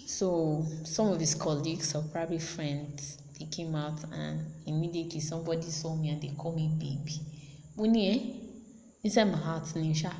So 0.05 0.65
some 0.83 1.09
of 1.09 1.19
his 1.19 1.35
colleagues 1.35 1.93
or 1.95 2.01
probably 2.03 2.39
friends 2.39 3.17
they 3.39 3.45
came 3.45 3.75
out 3.75 4.03
and 4.13 4.41
immediately 4.65 5.19
somebody 5.19 5.69
saw 5.69 5.95
me 5.95 6.09
and 6.09 6.21
they 6.21 6.29
called 6.29 6.55
me 6.55 6.69
baby. 6.79 7.19
Money 7.75 8.09
eh? 8.09 8.47
Inside 9.03 9.25
my 9.25 9.37
heart, 9.37 9.63
Nisha. 9.75 10.11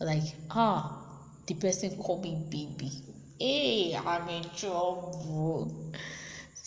Like, 0.00 0.34
ah, 0.50 1.00
the 1.46 1.54
person 1.54 1.96
called 1.96 2.22
me 2.22 2.36
baby. 2.50 2.90
Hey, 3.38 3.94
I'm 3.96 4.28
in 4.28 4.44
trouble. 4.56 5.92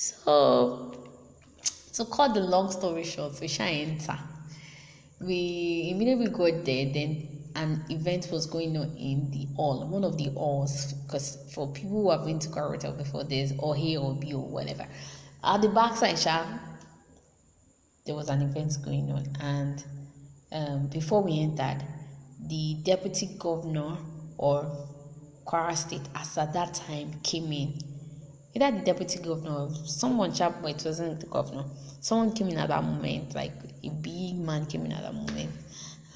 So 0.02 0.92
to 1.94 2.06
cut 2.06 2.34
the 2.34 2.40
long 2.40 2.72
story 2.72 3.04
short, 3.04 3.40
we 3.40 3.48
shall 3.48 3.68
enter. 3.68 4.18
We 5.20 5.90
immediately 5.92 6.30
got 6.30 6.66
there, 6.66 6.92
then 6.92 7.28
an 7.56 7.86
event 7.90 8.30
was 8.32 8.48
going 8.48 8.76
on 8.78 8.98
in 8.98 9.30
the 9.30 9.46
hall, 9.56 9.88
one 9.88 10.04
of 10.04 10.18
the 10.18 10.30
halls, 10.32 10.94
because 10.94 11.38
for 11.54 11.72
people 11.72 12.02
who 12.02 12.10
have 12.10 12.26
been 12.26 12.40
to 12.40 12.50
Kwara 12.50 12.72
Hotel 12.72 12.94
before, 12.94 13.26
there's 13.26 13.54
or 13.60 13.78
A 13.78 13.98
or 13.98 14.16
B 14.16 14.34
or 14.34 14.44
whatever. 14.44 14.88
At 15.44 15.62
the 15.62 15.70
backside, 15.70 16.18
Sha, 16.18 16.48
there 18.06 18.16
was 18.16 18.30
an 18.30 18.42
event 18.42 18.78
going 18.84 19.12
on, 19.12 19.28
and 19.40 19.84
um, 20.52 20.88
before 20.88 21.22
we 21.22 21.40
entered, 21.42 21.86
the 22.48 22.74
deputy 22.82 23.36
governor 23.38 23.98
or 24.40 24.66
Kwara 25.46 25.78
State, 25.78 26.10
as 26.16 26.40
at 26.40 26.54
that 26.54 26.74
time, 26.74 27.20
came 27.22 27.52
in. 27.52 27.91
Either 28.54 28.78
the 28.78 28.84
deputy 28.84 29.20
governor 29.20 29.52
or 29.52 29.76
someone 29.86 30.34
sharp, 30.34 30.62
but 30.62 30.72
it 30.72 30.84
wasn't 30.86 31.20
the 31.20 31.26
governor. 31.28 31.64
Someone 32.02 32.34
came 32.34 32.50
in 32.50 32.58
at 32.58 32.68
that 32.68 32.84
moment, 32.84 33.34
like 33.34 33.54
a 33.84 33.90
big 33.90 34.36
man 34.38 34.66
came 34.66 34.86
in 34.86 34.92
at 34.92 35.04
that 35.04 35.14
moment, 35.14 35.52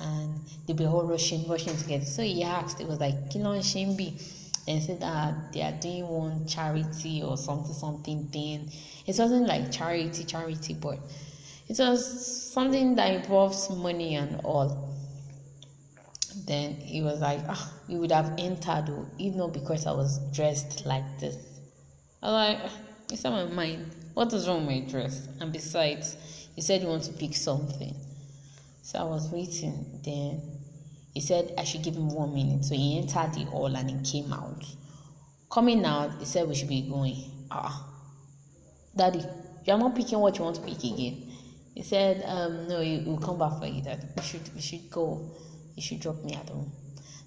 and 0.02 0.40
they 0.68 0.74
were 0.74 0.90
all 0.92 1.04
rushing, 1.04 1.48
rushing 1.48 1.76
together. 1.78 2.04
So 2.06 2.24
he 2.24 2.44
asked, 2.44 2.82
it 2.82 2.88
was 2.88 3.00
like, 3.00 3.30
Kilon 3.30 3.60
Shimbi 3.60 4.22
and 4.68 4.82
said 4.82 5.00
that 5.00 5.54
they 5.54 5.62
are 5.62 5.72
doing 5.74 6.08
one 6.08 6.48
charity 6.48 7.22
or 7.22 7.38
something 7.38 7.74
something 7.74 8.28
thing. 8.30 8.70
It 9.06 9.18
wasn't 9.18 9.48
like 9.48 9.72
charity, 9.72 10.24
charity, 10.24 10.74
but 10.74 10.98
it 11.68 11.78
was 11.80 12.52
something 12.52 12.96
that 12.96 13.14
involves 13.14 13.70
money 13.70 14.16
and 14.16 14.42
all. 14.44 14.94
Then 16.46 16.76
he 16.76 17.02
was 17.02 17.22
like, 17.22 17.40
ah, 17.48 17.74
you 17.88 18.00
would 18.00 18.12
have 18.12 18.34
entered, 18.38 18.88
though, 18.88 19.08
if 19.18 19.36
not 19.36 19.54
because 19.54 19.86
I 19.86 19.92
was 19.94 20.20
dressed 20.34 20.86
like 20.86 21.20
this. 21.20 21.38
I 22.34 22.72
it's 23.12 23.24
on 23.26 23.34
my 23.34 23.54
mind. 23.54 23.96
What 24.14 24.34
is 24.34 24.48
wrong 24.48 24.66
with 24.66 24.76
my 24.76 24.90
dress? 24.90 25.28
And 25.40 25.52
besides, 25.52 26.18
you 26.56 26.64
said 26.64 26.82
you 26.82 26.88
want 26.88 27.04
to 27.04 27.12
pick 27.14 27.36
something. 27.36 27.96
So 28.82 29.00
I 29.00 29.04
was 29.04 29.30
waiting. 29.30 29.86
Then 30.04 30.42
he 31.14 31.22
said 31.22 31.54
I 31.58 31.64
should 31.64 31.84
give 31.84 31.96
him 31.96 32.10
one 32.10 32.34
minute. 32.34 32.66
So 32.66 32.76
he 32.76 32.98
entered 32.98 33.34
the 33.34 33.44
hall 33.46 33.76
and 33.76 33.90
he 33.90 34.22
came 34.22 34.34
out. 34.34 34.64
Coming 35.52 35.86
out, 35.86 36.20
he 36.20 36.26
said 36.26 36.48
we 36.48 36.56
should 36.56 36.70
be 36.70 36.82
going. 36.82 37.18
Ah, 37.52 37.86
Daddy, 38.96 39.24
you 39.66 39.74
are 39.74 39.80
not 39.80 39.96
picking 39.96 40.20
what 40.20 40.38
you 40.38 40.44
want 40.44 40.56
to 40.56 40.62
pick 40.62 40.84
again. 40.84 41.32
He 41.76 41.84
said, 41.84 42.24
um, 42.26 42.68
no, 42.68 42.80
he 42.82 43.04
will 43.06 43.18
come 43.18 43.38
back 43.38 43.60
for 43.60 43.68
you. 43.68 43.82
That 43.84 44.00
we 44.16 44.24
should 44.24 44.54
we 44.56 44.62
should 44.62 44.90
go. 44.90 45.30
You 45.76 45.82
should 45.84 46.00
drop 46.00 46.24
me 46.24 46.34
at 46.34 46.50
home. 46.50 46.72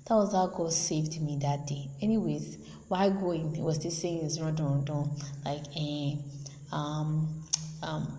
That 0.06 0.14
was 0.14 0.32
how 0.32 0.46
God 0.46 0.72
saved 0.72 1.20
me 1.20 1.38
that 1.42 1.66
day. 1.66 1.90
Anyways, 2.00 2.56
while 2.88 3.10
going, 3.10 3.54
he 3.54 3.62
was 3.62 3.76
still 3.76 3.90
saying 3.90 4.22
his 4.22 4.40
run 4.40 4.56
run 4.56 4.84
run 4.84 5.10
like 5.44 5.64
eh, 5.76 6.16
um 6.72 7.42
um 7.82 8.18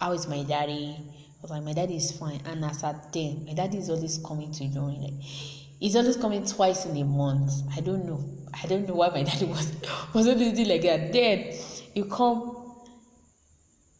how 0.00 0.12
is 0.12 0.26
my 0.26 0.42
daddy? 0.42 0.98
was 1.44 1.50
like, 1.50 1.62
my 1.62 1.72
daddy 1.74 1.96
is 1.96 2.10
fine. 2.10 2.40
And 2.46 2.64
as 2.64 2.82
at 2.82 3.12
then, 3.12 3.44
my 3.46 3.52
daddy 3.52 3.78
is 3.78 3.90
always 3.90 4.18
coming 4.18 4.50
to 4.52 4.66
join. 4.68 5.02
Like, 5.02 5.20
he's 5.20 5.94
always 5.94 6.16
coming 6.16 6.44
twice 6.44 6.86
in 6.86 6.96
a 6.96 7.04
month. 7.04 7.52
I 7.76 7.80
don't 7.80 8.06
know. 8.06 8.24
I 8.62 8.66
don't 8.66 8.88
know 8.88 8.94
why 8.94 9.10
my 9.10 9.22
daddy 9.28 9.44
was 9.44 9.72
was 10.14 10.26
always 10.26 10.54
doing 10.54 10.68
like 10.68 10.82
that. 10.82 11.12
Then 11.12 11.52
you 11.94 12.06
come 12.06 12.72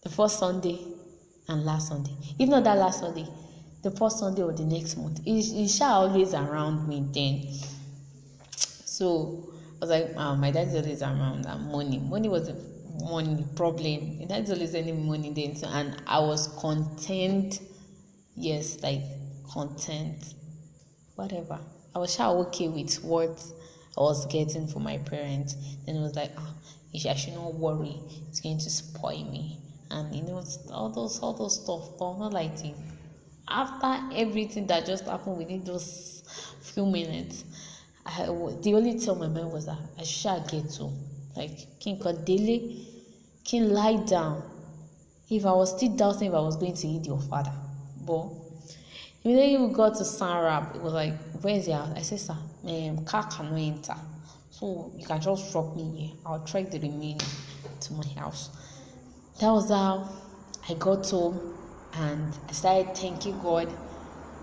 the 0.03 0.09
first 0.09 0.39
Sunday 0.39 0.81
and 1.49 1.65
last 1.65 1.89
Sunday. 1.89 2.13
If 2.39 2.49
not 2.49 2.65
that 2.65 2.79
last 2.79 3.01
Sunday, 3.01 3.27
the 3.83 3.91
first 3.91 4.19
Sunday 4.19 4.43
or 4.43 4.53
the 4.53 4.65
next 4.65 4.97
month. 4.97 5.21
He's, 5.25 5.53
he's 5.53 5.81
always 5.83 6.33
around 6.33 6.89
me 6.89 7.05
then. 7.13 7.47
So 8.95 9.43
I 9.77 9.85
was 9.85 9.91
like, 9.91 10.11
oh, 10.17 10.37
my 10.37 10.53
dad's 10.53 10.75
always 10.75 11.03
around. 11.03 11.47
And 11.47 11.73
money, 11.73 11.99
money 11.99 12.29
was 12.29 12.49
a 12.49 12.57
money 13.03 13.45
problem. 13.57 14.19
It 14.21 14.31
had 14.31 14.49
always 14.49 14.75
any 14.75 14.93
money 14.93 15.31
then. 15.31 15.57
So, 15.57 15.67
and 15.69 16.01
I 16.07 16.21
was 16.21 16.47
content. 16.61 17.59
Yes, 18.37 18.79
like 18.83 19.03
content. 19.53 20.35
Whatever. 21.17 21.59
I 21.95 21.99
was 21.99 22.15
sure 22.15 22.27
okay 22.47 22.69
with 22.69 23.03
what 23.03 23.43
I 23.99 24.01
was 24.01 24.27
getting 24.27 24.69
from 24.69 24.85
my 24.85 24.99
parents. 24.99 25.57
Then 25.87 25.97
it 25.97 26.01
was 26.01 26.15
like, 26.15 26.31
oh, 26.39 26.55
I 26.95 27.15
should 27.15 27.35
not 27.35 27.55
worry. 27.55 27.97
It's 28.29 28.41
going 28.41 28.59
to 28.59 28.71
spoil 28.71 29.25
me. 29.25 29.59
And 29.91 30.15
you 30.15 30.23
know, 30.23 30.43
all 30.73 30.91
those 30.91 31.19
all 31.21 31.33
those 31.33 31.61
stuff. 31.63 31.99
But 31.99 32.19
not 32.19 32.33
like. 32.33 32.53
After 33.49 34.01
everything 34.17 34.67
that 34.69 34.87
just 34.87 35.05
happened 35.05 35.37
within 35.37 35.65
those 35.65 36.23
few 36.63 36.87
minutes, 36.87 37.45
I, 38.07 38.27
the 38.27 38.75
only 38.75 38.99
thing 38.99 39.19
my 39.19 39.29
mind 39.29 39.53
was 39.53 39.67
that 39.67 39.79
I 39.99 40.03
should 40.03 40.47
get 40.49 40.69
to. 40.77 40.91
Like 41.37 41.57
kí 41.81 41.91
n 41.93 41.99
kàn 41.99 42.25
délé 42.25 42.57
lie 43.53 43.97
down. 44.05 44.43
If 45.29 45.45
I 45.47 45.53
was 45.53 45.71
still 45.77 45.97
doubting 45.97 46.29
if 46.29 46.35
I 46.35 46.41
was 46.41 46.57
going 46.57 46.75
to 46.75 46.87
eat 46.87 47.03
jollof 47.05 47.29
but 47.31 47.49
immediately 49.25 49.67
we 49.67 49.73
got 49.73 49.95
to 49.97 50.05
Sanrab 50.05 50.75
it 50.77 50.83
was 50.83 50.93
like 50.93 51.15
where 51.41 51.55
is 51.57 51.67
your 51.67 51.79
house? 51.79 51.93
I 51.97 52.03
said 52.03 52.21
sir 52.21 52.37
um, 52.67 53.05
car 53.05 53.25
cannot 53.25 53.59
enter. 53.59 53.97
So 54.51 54.93
you 54.97 55.05
can 55.07 55.21
just 55.21 55.51
drop 55.51 55.75
me 55.75 55.91
here. 55.97 56.17
I'll 56.27 56.45
track 56.45 56.71
the 56.71 56.79
remaining 56.79 57.21
to 57.81 57.93
my 57.95 58.07
house. 58.21 58.51
That 59.41 59.51
was 59.51 59.71
how 59.71 60.09
I 60.69 60.75
got 60.75 61.09
home 61.11 61.55
and 61.95 62.39
I 62.49 62.53
started 62.53 62.97
thanking 62.97 63.39
God 63.39 63.69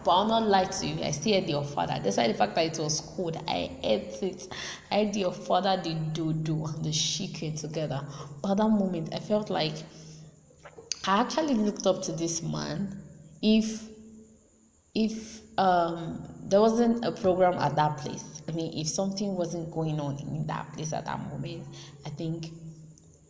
but 0.03 0.11
I'll 0.11 0.27
not 0.27 0.47
lie 0.47 0.65
to 0.65 0.87
you, 0.87 1.03
I 1.03 1.11
still 1.11 1.33
had 1.33 1.47
jollof. 1.47 2.03
Despite 2.03 2.31
the 2.31 2.37
fact 2.37 2.55
that 2.55 2.65
it 2.65 2.79
was 2.79 3.01
cold, 3.01 3.37
I 3.47 3.71
ate 3.83 4.21
it. 4.23 4.47
I 4.89 4.95
had 4.95 5.13
jollof, 5.13 5.83
the 5.83 5.93
dodo, 6.13 6.67
the 6.81 6.91
chicken 6.91 7.55
together. 7.55 8.01
But 8.41 8.51
at 8.51 8.57
that 8.57 8.69
moment, 8.69 9.13
I 9.13 9.19
felt 9.19 9.49
like 9.49 9.75
I 11.07 11.19
actually 11.21 11.55
looked 11.55 11.85
up 11.87 12.01
to 12.03 12.11
this 12.11 12.43
man. 12.43 13.01
If 13.41 13.89
if 14.93 15.41
um 15.57 16.21
there 16.43 16.59
wasn't 16.59 17.05
a 17.05 17.11
program 17.11 17.57
at 17.59 17.75
that 17.75 17.97
place, 17.97 18.41
I 18.47 18.51
mean, 18.51 18.73
if 18.77 18.87
something 18.87 19.35
wasn't 19.35 19.71
going 19.71 19.99
on 19.99 20.19
in 20.19 20.45
that 20.47 20.73
place 20.73 20.93
at 20.93 21.05
that 21.05 21.19
moment, 21.29 21.63
I 22.05 22.09
think 22.09 22.51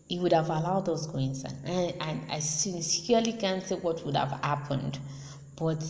he 0.10 0.19
would 0.19 0.34
have 0.34 0.49
allowed 0.49 0.89
us 0.89 1.07
go 1.07 1.19
inside. 1.19 1.55
And, 1.63 1.93
and 2.01 2.31
I 2.31 2.39
sincerely 2.39 3.34
can't 3.34 3.63
say 3.63 3.75
what 3.75 4.05
would 4.05 4.15
have 4.17 4.31
happened, 4.43 4.99
but 5.55 5.84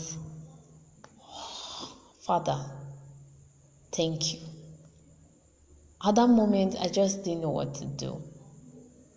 Father, 2.32 2.63
thank 3.91 4.34
you. 4.34 4.39
At 6.02 6.15
that 6.15 6.30
moment, 6.30 6.78
I 6.80 6.88
just 6.88 7.26
didn't 7.26 7.41
know 7.41 7.50
what 7.50 7.76
to 7.76 7.84
do. 7.84 8.22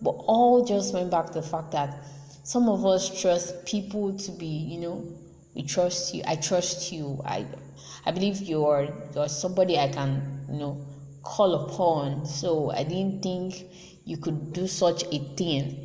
But 0.02 0.16
all 0.26 0.64
just 0.64 0.92
went 0.92 1.12
back 1.12 1.26
to 1.26 1.34
the 1.34 1.42
fact 1.42 1.70
that 1.70 1.94
some 2.42 2.68
of 2.68 2.84
us 2.84 3.20
trust 3.22 3.66
people 3.66 4.18
to 4.18 4.32
be, 4.32 4.46
you 4.46 4.80
know, 4.80 5.06
we 5.54 5.62
trust 5.62 6.12
you. 6.12 6.24
I 6.26 6.34
trust 6.34 6.90
you. 6.90 7.22
I, 7.24 7.46
I 8.04 8.10
believe 8.10 8.40
you're 8.42 8.88
you're 9.14 9.28
somebody 9.28 9.78
I 9.78 9.90
can, 9.90 10.46
you 10.50 10.58
know, 10.58 10.84
call 11.22 11.54
upon. 11.54 12.26
So 12.26 12.72
I 12.72 12.82
didn't 12.82 13.22
think 13.22 13.64
you 14.04 14.16
could 14.16 14.52
do 14.52 14.66
such 14.66 15.04
a 15.12 15.18
thing. 15.36 15.83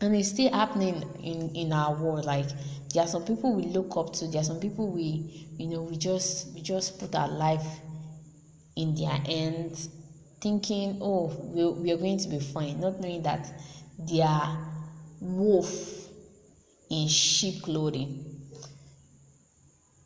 And 0.00 0.14
it's 0.16 0.30
still 0.30 0.50
happening 0.50 1.02
in 1.22 1.50
in 1.54 1.72
our 1.72 1.94
world. 1.94 2.24
Like 2.24 2.48
there 2.92 3.02
are 3.04 3.08
some 3.08 3.24
people 3.24 3.54
we 3.54 3.64
look 3.64 3.96
up 3.96 4.12
to. 4.14 4.26
There 4.28 4.40
are 4.40 4.44
some 4.44 4.60
people 4.60 4.88
we 4.88 5.46
you 5.58 5.66
know 5.66 5.82
we 5.82 5.96
just 5.96 6.54
we 6.54 6.62
just 6.62 6.98
put 6.98 7.14
our 7.14 7.28
life 7.28 7.80
in 8.76 8.94
their 8.94 9.10
hands 9.26 9.88
thinking 10.40 10.96
oh 11.02 11.26
we, 11.52 11.66
we 11.82 11.90
are 11.92 11.96
going 11.98 12.18
to 12.18 12.28
be 12.28 12.38
fine. 12.40 12.80
Not 12.80 13.00
knowing 13.00 13.22
that 13.22 13.46
they 13.98 14.22
are 14.22 14.56
wolf 15.20 16.08
in 16.88 17.08
sheep 17.08 17.62
clothing. 17.62 18.24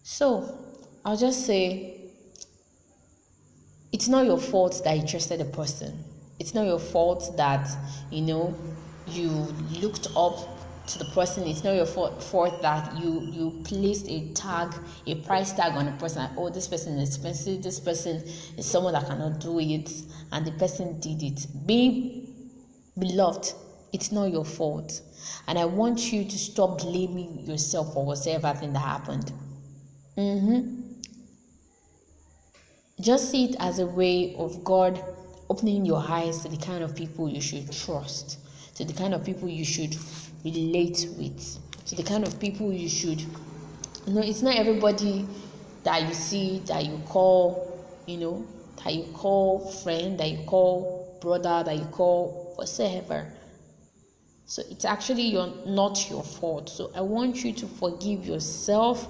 So 0.03 0.61
i'll 1.05 1.17
just 1.17 1.45
say 1.47 2.01
it's 3.93 4.09
not 4.09 4.25
your 4.25 4.39
fault 4.39 4.83
that 4.85 4.97
you 4.97 5.07
trusted 5.07 5.41
a 5.41 5.45
person. 5.45 6.05
It's 6.41 6.53
not 6.53 6.67
your 6.67 6.81
fault 6.81 7.37
that 7.37 7.69
you 8.11 8.23
know 8.23 8.55
you 9.07 9.29
looked 9.81 10.09
up 10.17 10.49
to 10.87 10.99
the 10.99 11.05
person. 11.07 11.47
It's 11.47 11.65
not 11.65 11.75
your 11.75 11.87
fault, 11.87 12.63
that 12.63 12.97
you 13.01 13.21
you 13.33 13.63
placed 13.65 14.09
a 14.09 14.33
tag, 14.35 14.75
a 15.07 15.15
price 15.23 15.53
tag 15.53 15.73
on 15.73 15.89
a 15.89 15.93
person. 15.93 16.23
Like, 16.23 16.37
oh, 16.37 16.51
this 16.51 16.69
person 16.69 16.99
is 16.99 17.09
expensive. 17.11 17.63
This 17.63 17.81
person 17.81 18.17
is 18.57 18.67
someone 18.67 18.93
that 18.93 19.07
cannot 19.07 19.41
do 19.41 19.59
it, 19.61 19.91
and 20.33 20.47
the 20.47 20.53
person 20.53 21.01
did 21.01 21.23
it. 21.23 21.47
Be 21.67 22.29
beloved. 22.99 23.53
It's 23.93 24.11
not 24.11 24.33
your 24.33 24.45
fault, 24.45 25.01
and 25.47 25.57
I 25.57 25.65
want 25.65 26.13
you 26.13 26.25
to 26.25 26.39
stop 26.39 26.81
blaming 26.81 27.47
yourself 27.47 27.95
for 27.95 28.05
whatever 28.05 28.53
thing 28.53 28.73
that 28.73 28.81
happened. 28.81 29.33
Mm-hmm. 30.19 30.81
Just 33.01 33.31
see 33.31 33.45
it 33.47 33.57
as 33.61 33.79
a 33.79 33.87
way 33.87 34.35
of 34.37 34.65
God 34.65 35.03
opening 35.49 35.85
your 35.85 35.99
eyes 35.99 36.41
to 36.41 36.49
the 36.49 36.57
kind 36.57 36.83
of 36.83 36.97
people 36.97 37.29
you 37.29 37.41
should 37.41 37.71
trust, 37.71 38.39
to 38.75 38.85
the 38.85 38.93
kind 38.93 39.15
of 39.15 39.25
people 39.25 39.49
you 39.49 39.65
should 39.65 39.97
relate 40.45 41.09
with, 41.17 41.59
to 41.87 41.95
the 41.95 42.03
kind 42.03 42.27
of 42.27 42.39
people 42.41 42.73
you 42.73 42.89
should. 42.89 43.21
You 43.21 44.15
know, 44.15 44.21
it's 44.21 44.43
not 44.43 44.57
everybody 44.57 45.27
that 45.85 46.03
you 46.07 46.15
see 46.15 46.61
that 46.67 46.85
you 46.85 46.99
call, 47.07 47.85
you 48.07 48.19
know, 48.19 48.47
that 48.83 48.95
you 48.95 49.05
call 49.13 49.61
friend, 49.71 50.19
that 50.19 50.29
you 50.31 50.45
call 50.45 51.19
brother, 51.21 51.63
that 51.65 51.77
you 51.77 51.85
call 51.87 52.53
whatever. 52.57 53.33
So 54.47 54.63
it's 54.71 54.85
actually 54.85 55.23
your 55.23 55.53
not 55.67 56.11
your 56.11 56.23
fault. 56.23 56.69
So 56.69 56.91
I 56.95 57.01
want 57.01 57.45
you 57.45 57.53
to 57.55 57.67
forgive 57.67 58.27
yourself 58.27 59.09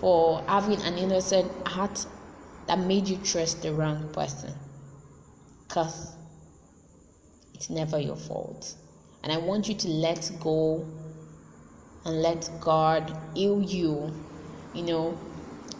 for 0.00 0.42
having 0.48 0.80
an 0.82 0.96
innocent 0.96 1.50
heart 1.68 2.06
that 2.66 2.78
made 2.78 3.06
you 3.06 3.18
trust 3.18 3.62
the 3.62 3.72
wrong 3.72 4.08
person. 4.12 4.54
Because 5.68 6.16
it's 7.60 7.68
never 7.68 7.98
your 7.98 8.16
fault. 8.16 8.74
And 9.22 9.30
I 9.30 9.36
want 9.36 9.68
you 9.68 9.74
to 9.74 9.88
let 9.88 10.30
go 10.40 10.82
and 12.06 12.22
let 12.22 12.48
God 12.58 13.14
heal 13.34 13.60
you. 13.60 14.10
You 14.72 14.82
know, 14.82 15.18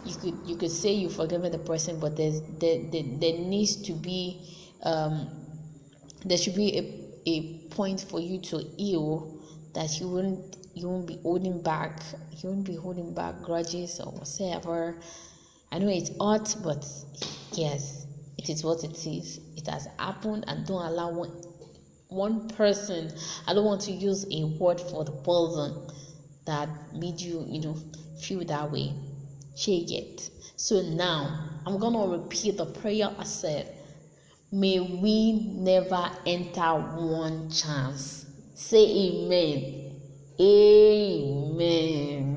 you 0.05 0.15
could 0.15 0.37
you 0.45 0.55
could 0.57 0.69
say 0.69 0.93
you've 0.93 1.15
forgiven 1.15 1.51
the 1.51 1.57
person, 1.57 1.99
but 1.99 2.15
there's 2.15 2.41
there, 2.59 2.77
there, 2.91 3.01
there 3.03 3.33
needs 3.33 3.77
to 3.77 3.93
be 3.93 4.39
um, 4.83 5.27
there 6.23 6.37
should 6.37 6.53
be 6.55 6.77
a, 7.25 7.29
a 7.29 7.41
point 7.69 8.01
for 8.01 8.19
you 8.19 8.39
to 8.41 8.59
heal 8.77 9.39
that 9.73 9.99
you 9.99 10.07
wouldn't 10.07 10.57
you 10.75 10.87
won't 10.87 11.07
be 11.07 11.17
holding 11.23 11.63
back 11.63 11.99
you 12.37 12.49
won't 12.49 12.63
be 12.63 12.75
holding 12.75 13.13
back 13.13 13.41
grudges 13.41 13.99
or 13.99 14.11
whatever 14.11 14.95
i 15.71 15.77
know 15.79 15.89
it's 15.89 16.11
odd 16.19 16.47
but 16.63 16.85
yes 17.53 18.05
it 18.37 18.49
is 18.49 18.63
what 18.63 18.83
it 18.83 19.05
is 19.05 19.39
it 19.57 19.67
has 19.67 19.87
happened 19.99 20.43
and 20.47 20.65
don't 20.65 20.85
allow 20.85 21.09
one 21.09 21.31
one 22.11 22.49
person 22.49 23.11
i 23.47 23.53
don't 23.53 23.65
want 23.65 23.81
to 23.81 23.93
use 23.93 24.25
a 24.31 24.45
word 24.59 24.81
for 24.81 25.05
the 25.05 25.13
person 25.13 25.87
that 26.45 26.69
made 26.93 27.21
you 27.21 27.45
you 27.49 27.61
know 27.61 27.77
feel 28.21 28.45
that 28.45 28.71
way. 28.71 28.95
Shake 29.55 29.91
it. 29.91 30.31
So 30.57 30.81
now 30.81 31.61
i'm 31.65 31.79
gonna 31.79 32.07
repeat 32.07 32.57
the 32.57 32.67
prayer 32.67 33.11
i 33.19 33.25
said. 33.25 33.69
May 34.51 34.81
we 34.81 35.33
never 35.33 36.11
enter 36.25 36.75
one 36.75 37.51
chance. 37.51 38.25
Say 38.55 39.09
amen. 39.09 39.75
Amen 40.39 42.30